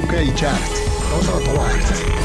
[0.00, 0.72] UK chart.
[1.12, 2.23] Тосоо тоолт.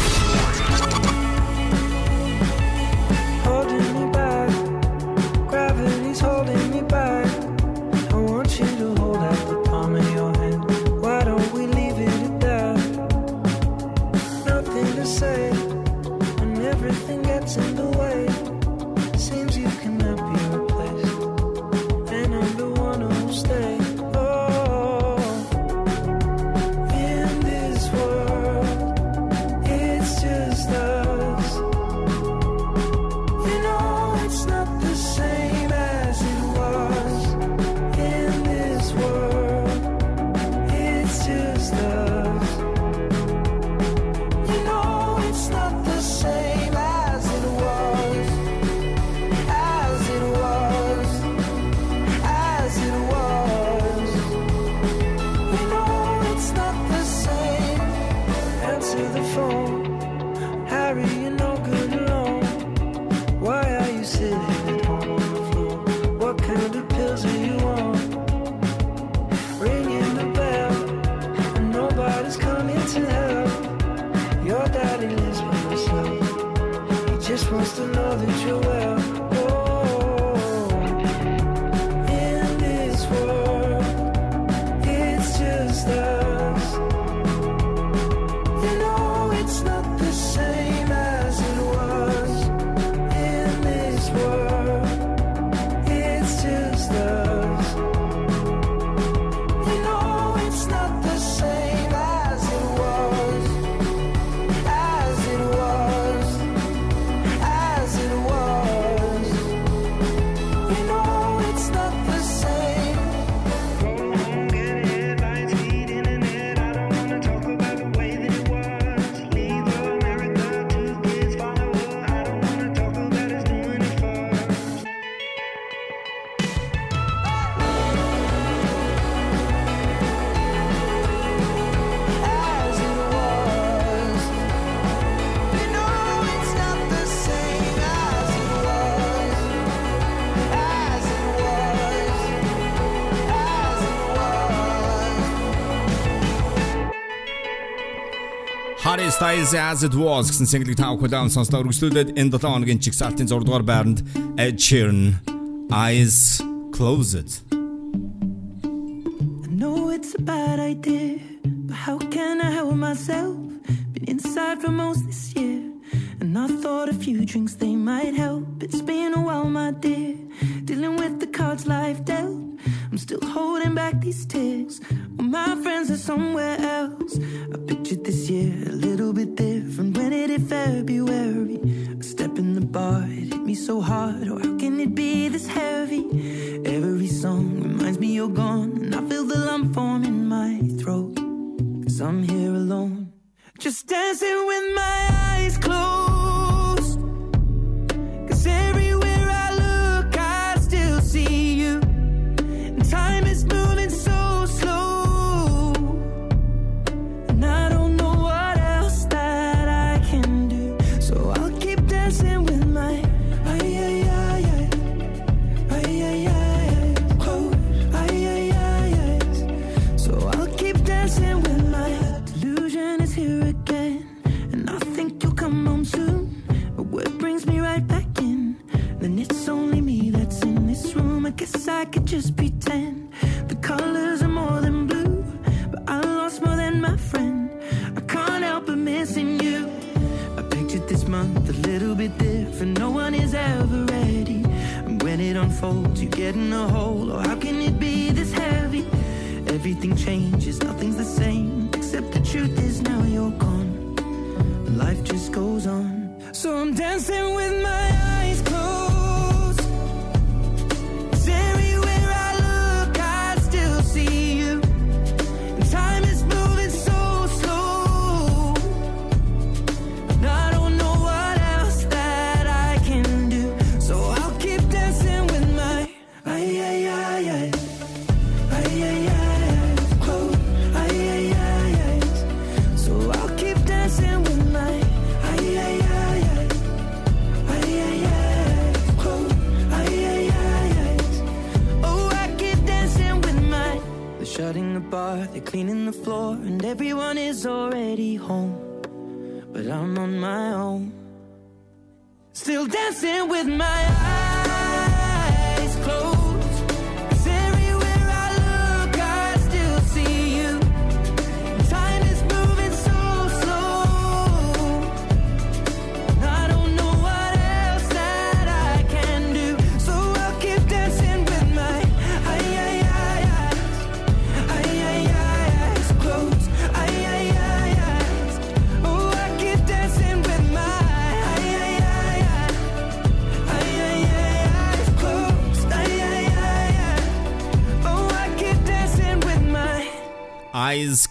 [149.20, 153.44] Styles As It Was гэсэн single-ийг тав хүлээм сонслоо үргэлжлүүлээд энэ 7 хоногийн чигсалтын 6
[153.44, 154.00] дугаар байранд
[154.40, 155.20] Ed Sheeran
[155.68, 156.40] Eyes
[156.72, 157.49] Closed.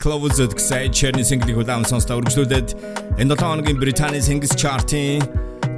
[0.09, 5.20] Closed гэсэн чэрний single-ийг удаан сонсдоо үргэлжлүүлээд энэ 7 хоногийн Британийн Singles Chart-ийн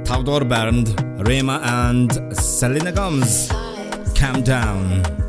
[0.07, 0.87] 5 дугаар байранд
[1.27, 3.51] Rema and Selena Gomez.
[4.15, 5.20] Calm Down.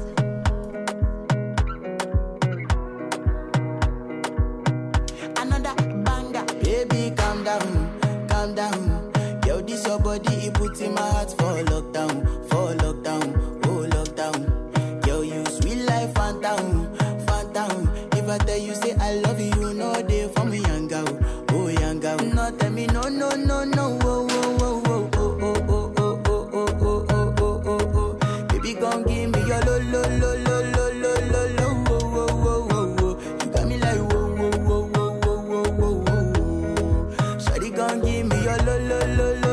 [38.59, 39.52] lo lo lo lo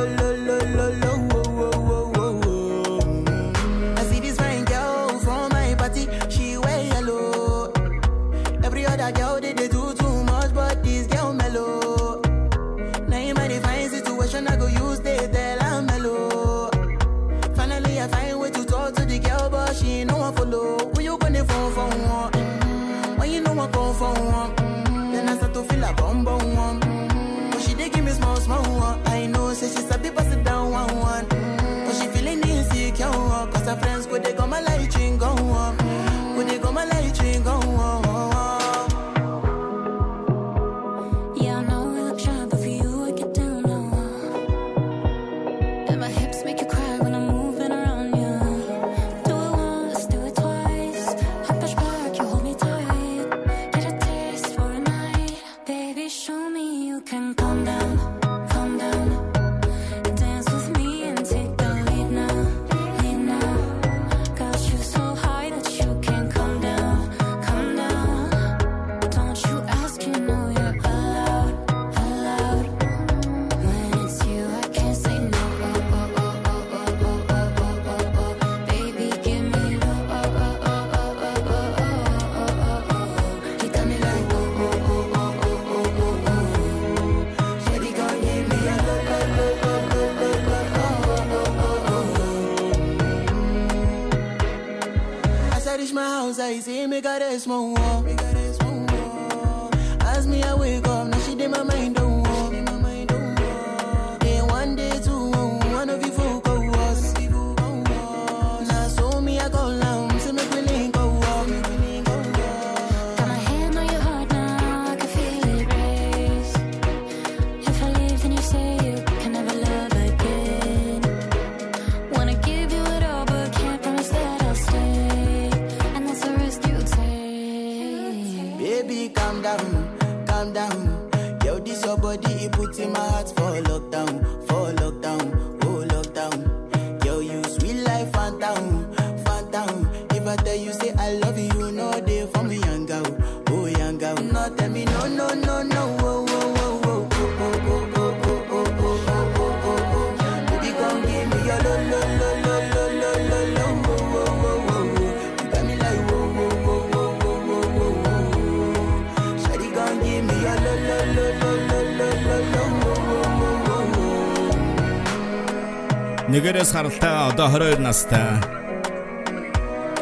[166.79, 168.39] анхааралтай одоо 22 настай.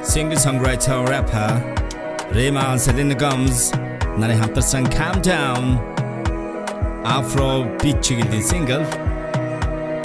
[0.04, 1.52] Single songwriter rapper
[2.32, 3.72] Rema and Selena Gomez
[4.20, 5.66] нарын хамтарсан Calm Down.
[7.04, 8.86] Afro beat чиглэлийн single.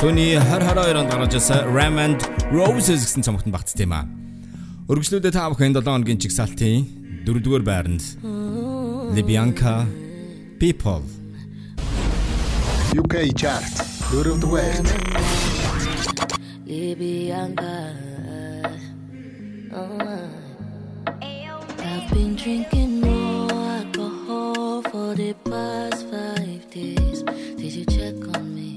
[0.01, 2.20] Төний 2022 онд гарч ирсэн Raymond
[2.53, 4.09] Roses гэсэн цомогт багтсан тийм аа.
[4.89, 6.89] Өргөжлөөдөө та бүхэн 7 өдрийн чигсалтын
[7.28, 8.03] 4-р байранд.
[9.12, 9.85] Libyanka
[10.57, 11.05] People.
[12.97, 13.73] UK chart
[14.09, 15.52] 4-р байранд
[16.66, 17.94] Libianca.
[19.74, 19.98] Oh.
[19.98, 20.28] Uh.
[21.84, 27.22] I've been drinking more alcohol for the past five days.
[27.22, 28.76] Did you check on me?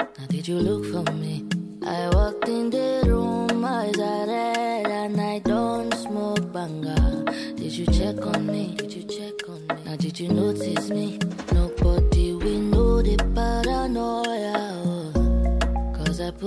[0.00, 1.46] Now, did you look for me?
[1.84, 7.24] I walked in the room, eyes are red, and I don't smoke banger.
[7.56, 8.74] Did you check on me?
[8.76, 9.82] Did you check on me?
[9.86, 11.18] Now, did you notice me?
[11.52, 11.68] No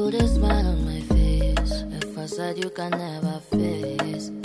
[0.06, 1.82] put a smile on my face.
[1.82, 4.45] A facade you can never face.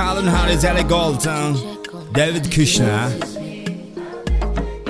[0.00, 1.60] Colin Harris, Ellie Goldson,
[2.14, 3.12] David Kushner,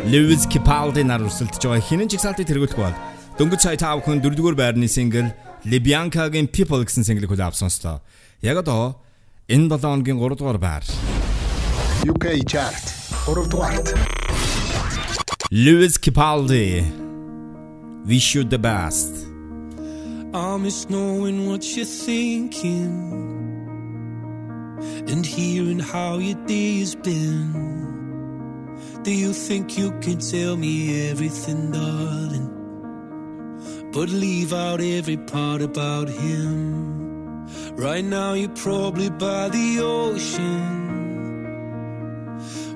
[0.07, 1.83] Lewis Capaldi нар өрсөлдөж байгаа.
[1.83, 2.95] Хинэн жигсаалтыг тэргүүлэх бол
[3.35, 5.35] дөнгөж сая тав хүн 4-р байрны сингл
[5.67, 7.99] Libyanka-гийн People гэсэн single-ийг хүлээв сонслоо.
[8.39, 9.03] Яг одоо
[9.51, 10.87] энэ 7 хоногийн 3-р байр.
[12.07, 12.85] UK chart.
[13.27, 13.91] 3 дугаарт.
[15.51, 16.87] Lewis Capaldi
[18.07, 19.27] Wish you the best.
[20.31, 23.50] I miss knowing what you're thinking
[25.11, 27.53] and hearing how your day has been.
[29.03, 32.49] Do you think you can tell me everything, darling?
[33.93, 37.47] But leave out every part about him.
[37.75, 40.79] Right now, you're probably by the ocean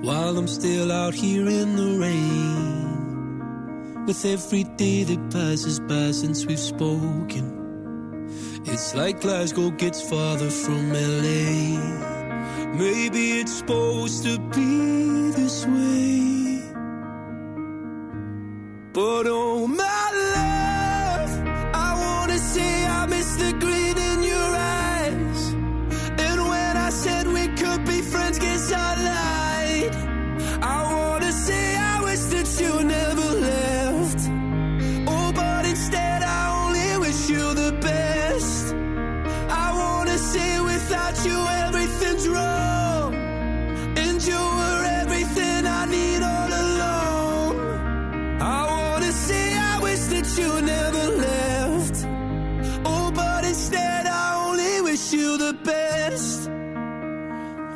[0.03, 2.85] while I'm still out here in the rain.
[4.07, 7.47] With every day that passes by since we've spoken,
[8.65, 12.14] it's like Glasgow gets farther from LA.
[12.75, 16.61] Maybe it's supposed to be this way.
[18.93, 20.04] But oh my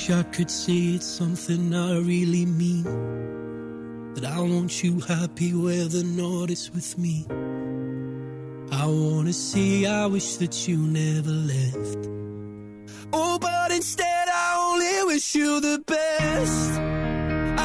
[0.00, 2.84] Wish I could say it's something I really mean.
[4.14, 7.26] That I want you happy where the north is with me.
[8.72, 12.08] I wanna say I wish that you never left.
[13.12, 16.80] Oh, but instead I only wish you the best.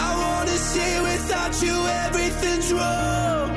[0.03, 3.49] I wanna say without you everything's wrong.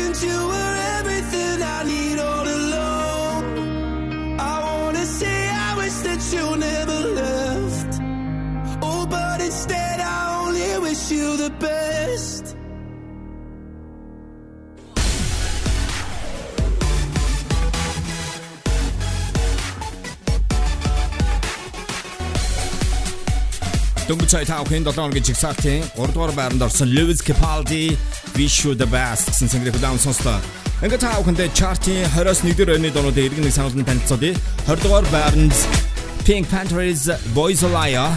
[0.00, 4.40] And you were everything I need all along.
[4.40, 5.38] I wanna say
[5.68, 7.41] I wish that you never left.
[9.12, 12.56] But instead I only wish you the best.
[24.08, 27.96] Дөнгөж цай тав хэн 7 хоногийн жигсаалтын 3 дугаар байранд орсон Lewis Capaldi
[28.36, 30.40] Wish You the Best гэсэн single-ийг удаан сонслоо.
[30.82, 34.34] Ингээд тав хэндээ чартын 20-оос 1-р ойрны дуунуудын иргэн нэг сануулсан танилцуулъя.
[34.66, 35.56] 20 дугаар байранд
[36.26, 38.10] Pink Panthers Boys Liar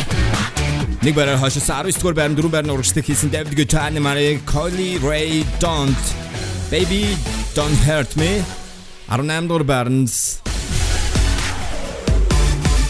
[1.06, 5.45] Нэг байраар хашсан 19 дугаар байранд 4 байрны урагшдаг хийсэн David Guetta, Mary, Coley Ray
[5.61, 6.06] Don't
[6.73, 7.14] Baby
[7.53, 8.41] Don't Hurt Me.
[9.14, 10.10] 18 дугаар байранд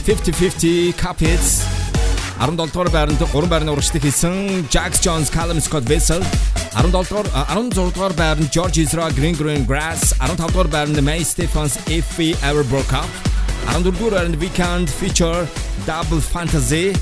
[0.07, 1.67] 50-50 Cupheads
[2.39, 6.23] 17 дугаар байранд 3 байрны урагшдаг хийсэн Jax Jones, Callum Scott Vessel
[6.71, 10.15] 17 дугаар 16 дугаар байранд George Ezra, Green Green Grass.
[10.23, 13.11] 15 дугаар байранд May Stephens, If We Ever Broke Up.
[13.75, 15.43] 14 дугаар байранд Weekend Feature
[15.83, 16.95] Double Fantasy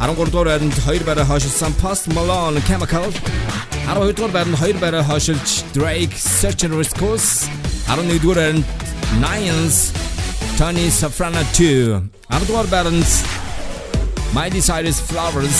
[0.00, 3.06] 13 дугаар байранд 2 байраа хойшилсан Post Malone, Chemical.
[3.86, 7.18] 12 дугаар байранд 2 байраа хойшилж Drake, Search and Rescue.
[7.88, 8.64] 11 дугаар байранд
[9.24, 9.76] Nians,
[10.58, 13.06] Tony Safrana 2 10 дугаар байранд
[14.36, 15.58] Miley Cyrus Flowers.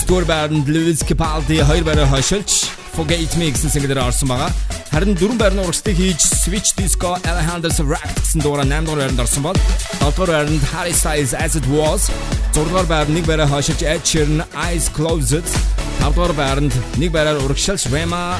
[0.00, 2.50] Store Band Lewis Capaldi хоёр байраа хойшилж
[2.92, 4.52] Forget Me гэсэн single-ээр орсон байгаа.
[4.92, 9.42] Харин дөрвөн байрны урагшдыг хийж Switch Disco Alejandro's Rack гэсэн дугаараа 8 дугаар байранд орсон
[9.48, 9.56] бол
[10.04, 12.12] 7 дугаар байранд Harry Styles As It Was
[12.52, 15.48] 6 дугаар байранд нэг байраа хойшилж Ed Sheeran Eyes Closed
[16.04, 18.36] 5 дугаар байранд нэг байраар урагшилж Rema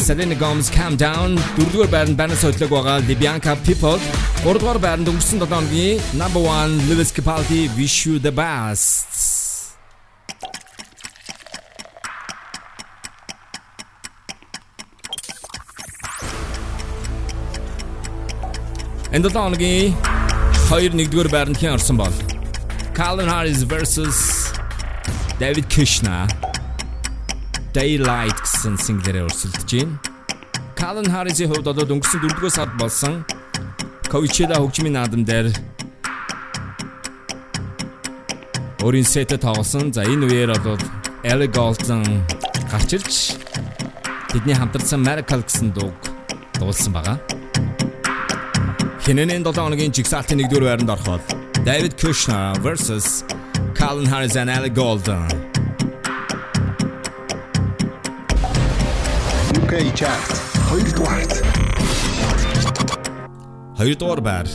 [0.00, 4.00] Selena Gomez Calm Down дөрөвдүгээр байранд банаас хөтлөг байгаа Libianca People
[4.40, 9.49] гуравдугаар байранд өнгөрсөн 7 хоногийн number 1 Lewis Capaldi Wish You the Best
[19.10, 19.90] Энд 7 хоногийн
[20.70, 22.14] 2 нэгдүгээр байранд хэн орсон бол
[22.94, 24.54] Calvin Harris versus
[25.42, 26.30] David Kushner
[27.74, 29.98] Daylight гэсэн single-ээр өрсөлдөж байна.
[30.78, 33.26] Calvin Harris-ийн хувьд одоо өнгөрсөн 4-р сард болсон
[34.06, 35.50] Coachella хөгжмийн наадам дээр
[38.86, 39.90] өөрийн сетэ тоглосон.
[39.90, 40.78] За энэ үеэр бол
[41.26, 42.06] Ellie Gouldson
[42.70, 43.34] гарч ирж
[44.30, 45.98] тэдний хамтарсан Miracle гэсэн дууг
[46.62, 47.18] дуулсан байгаа.
[49.04, 51.24] Хинэнэн 7 хоногийн жигсаалтын 1-р байранд ороход
[51.64, 53.24] David Kushner versus
[53.78, 55.24] Calvin Harris and Ellie Gouldson
[59.60, 60.28] UK chart
[60.68, 61.32] 2 дугаарт
[63.78, 64.46] Хоёрдугаар байр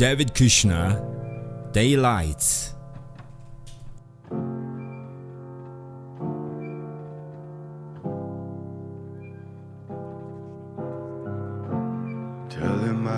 [0.00, 0.96] David Kushner
[1.76, 2.75] Daylight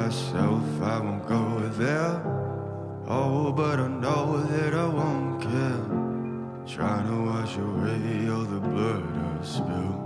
[0.08, 2.22] myself I won't go there.
[3.08, 5.84] Oh, but I know that I won't care.
[6.66, 10.04] Trying to wash away all the blood I spilled.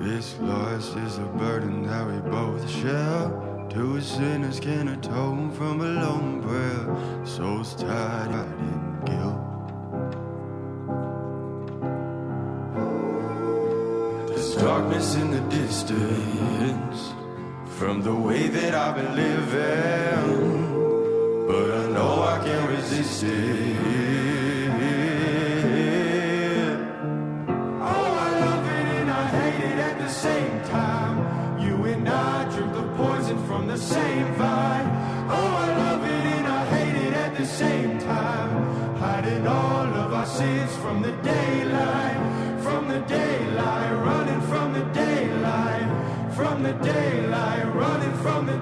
[0.00, 3.30] This loss is a burden that we both share.
[3.68, 7.26] Two sinners can atone from a lone prayer.
[7.26, 8.32] Souls tied
[14.82, 17.12] darkness in the distance
[17.78, 20.26] from the way that I've been living,
[21.46, 23.76] but I know I can't resist it.
[27.80, 31.60] Oh, I love it and I hate it at the same time.
[31.60, 34.86] You and I drink the poison from the same vine.
[35.30, 38.96] Oh, I love it and I hate it at the same time.
[38.96, 42.16] Hiding all of our sins from the daylight,
[42.62, 43.41] from the daylight,
[46.34, 48.61] from the daylight, running from the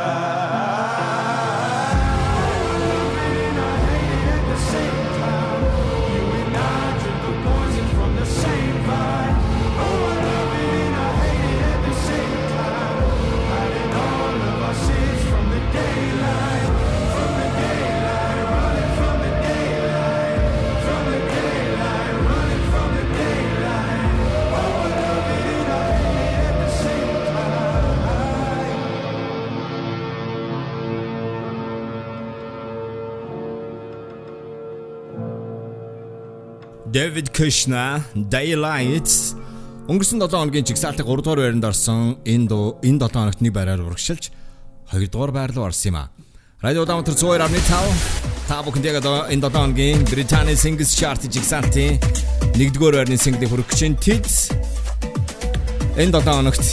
[36.91, 39.31] David Kushner Daylights
[39.87, 42.51] өнгөрсөн 7 хоногийн чигсалтын 3 дугаар байранд орсон энэ
[42.83, 44.27] энэ 7 хоногт нэг байраар урагшилж
[44.91, 46.11] 2 дугаар байр руу орсон юм а.
[46.59, 47.47] Радио Даунтер 2.5
[48.47, 51.95] та бүхэнд яг одоо энэ 7 хоногийн Британий Singles Chart чигсалтын
[52.59, 53.95] 1 дугаар байрны single хүрэх гэж байна.
[54.03, 54.35] Tits
[55.95, 56.65] энэ 7 хоногт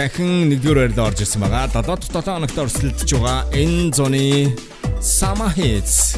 [0.00, 1.68] дахин 1 дугаар байрлал орж ирсэн байгаа.
[1.68, 4.56] 7 дахь 7 хоногт орсолдож байгаа энэ зуны
[5.04, 6.16] Summer Hits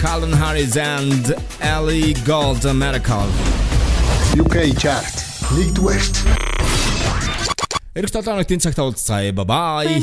[0.00, 3.28] Calvin Harris and Ellie Goulding Miracle.
[4.32, 5.12] UK chart.
[5.52, 6.16] Нэгдүгээрт.
[7.94, 9.32] Ирэх 7 хоногт энэ цагт уулзцаая.
[9.36, 10.00] Bye bye.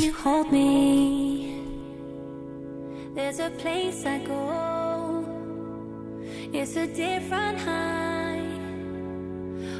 [3.16, 5.26] There's a place I go.
[6.54, 8.46] It's a different high.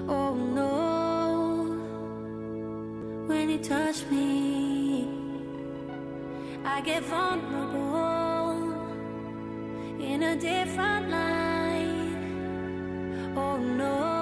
[0.08, 1.78] Oh no.
[3.28, 5.06] When you touch me,
[6.66, 8.17] I get vulnerable
[10.00, 12.16] in a different light.
[13.36, 14.17] Oh no.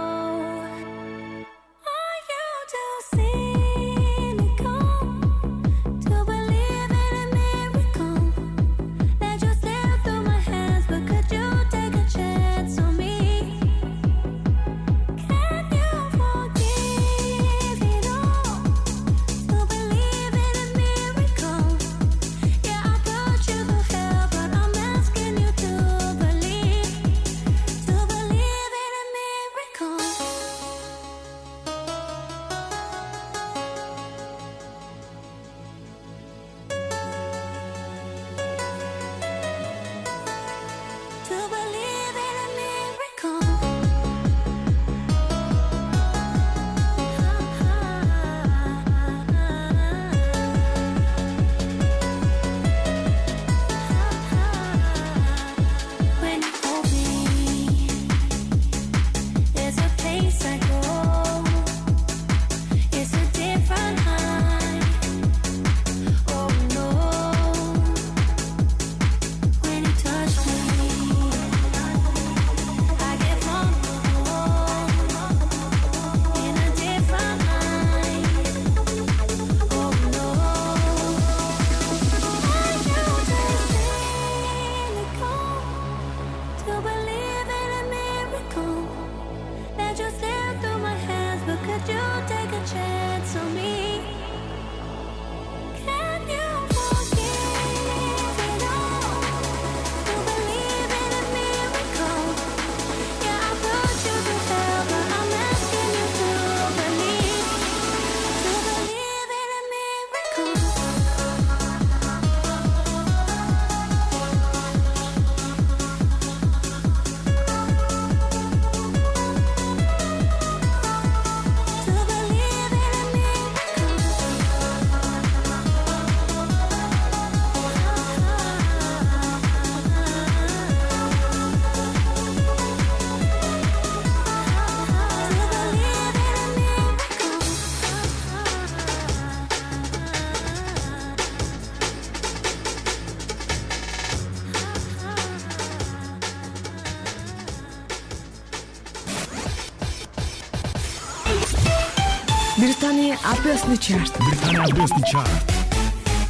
[153.56, 154.12] Абиосны чарт.
[154.18, 155.52] Британий Абиосны чарт.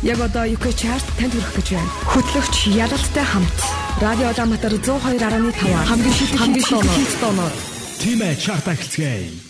[0.03, 1.91] Яг одоо UK чарт танд хүрэх гэж байна.
[2.07, 3.59] Хөтлөгч Яралтай хамт.
[3.99, 7.53] Радио Улаанбаатар 102.5 хамгийн шилдэг хамгийн шилдэг тоноор.
[7.99, 9.46] Тимэ чарт ахилцгээе.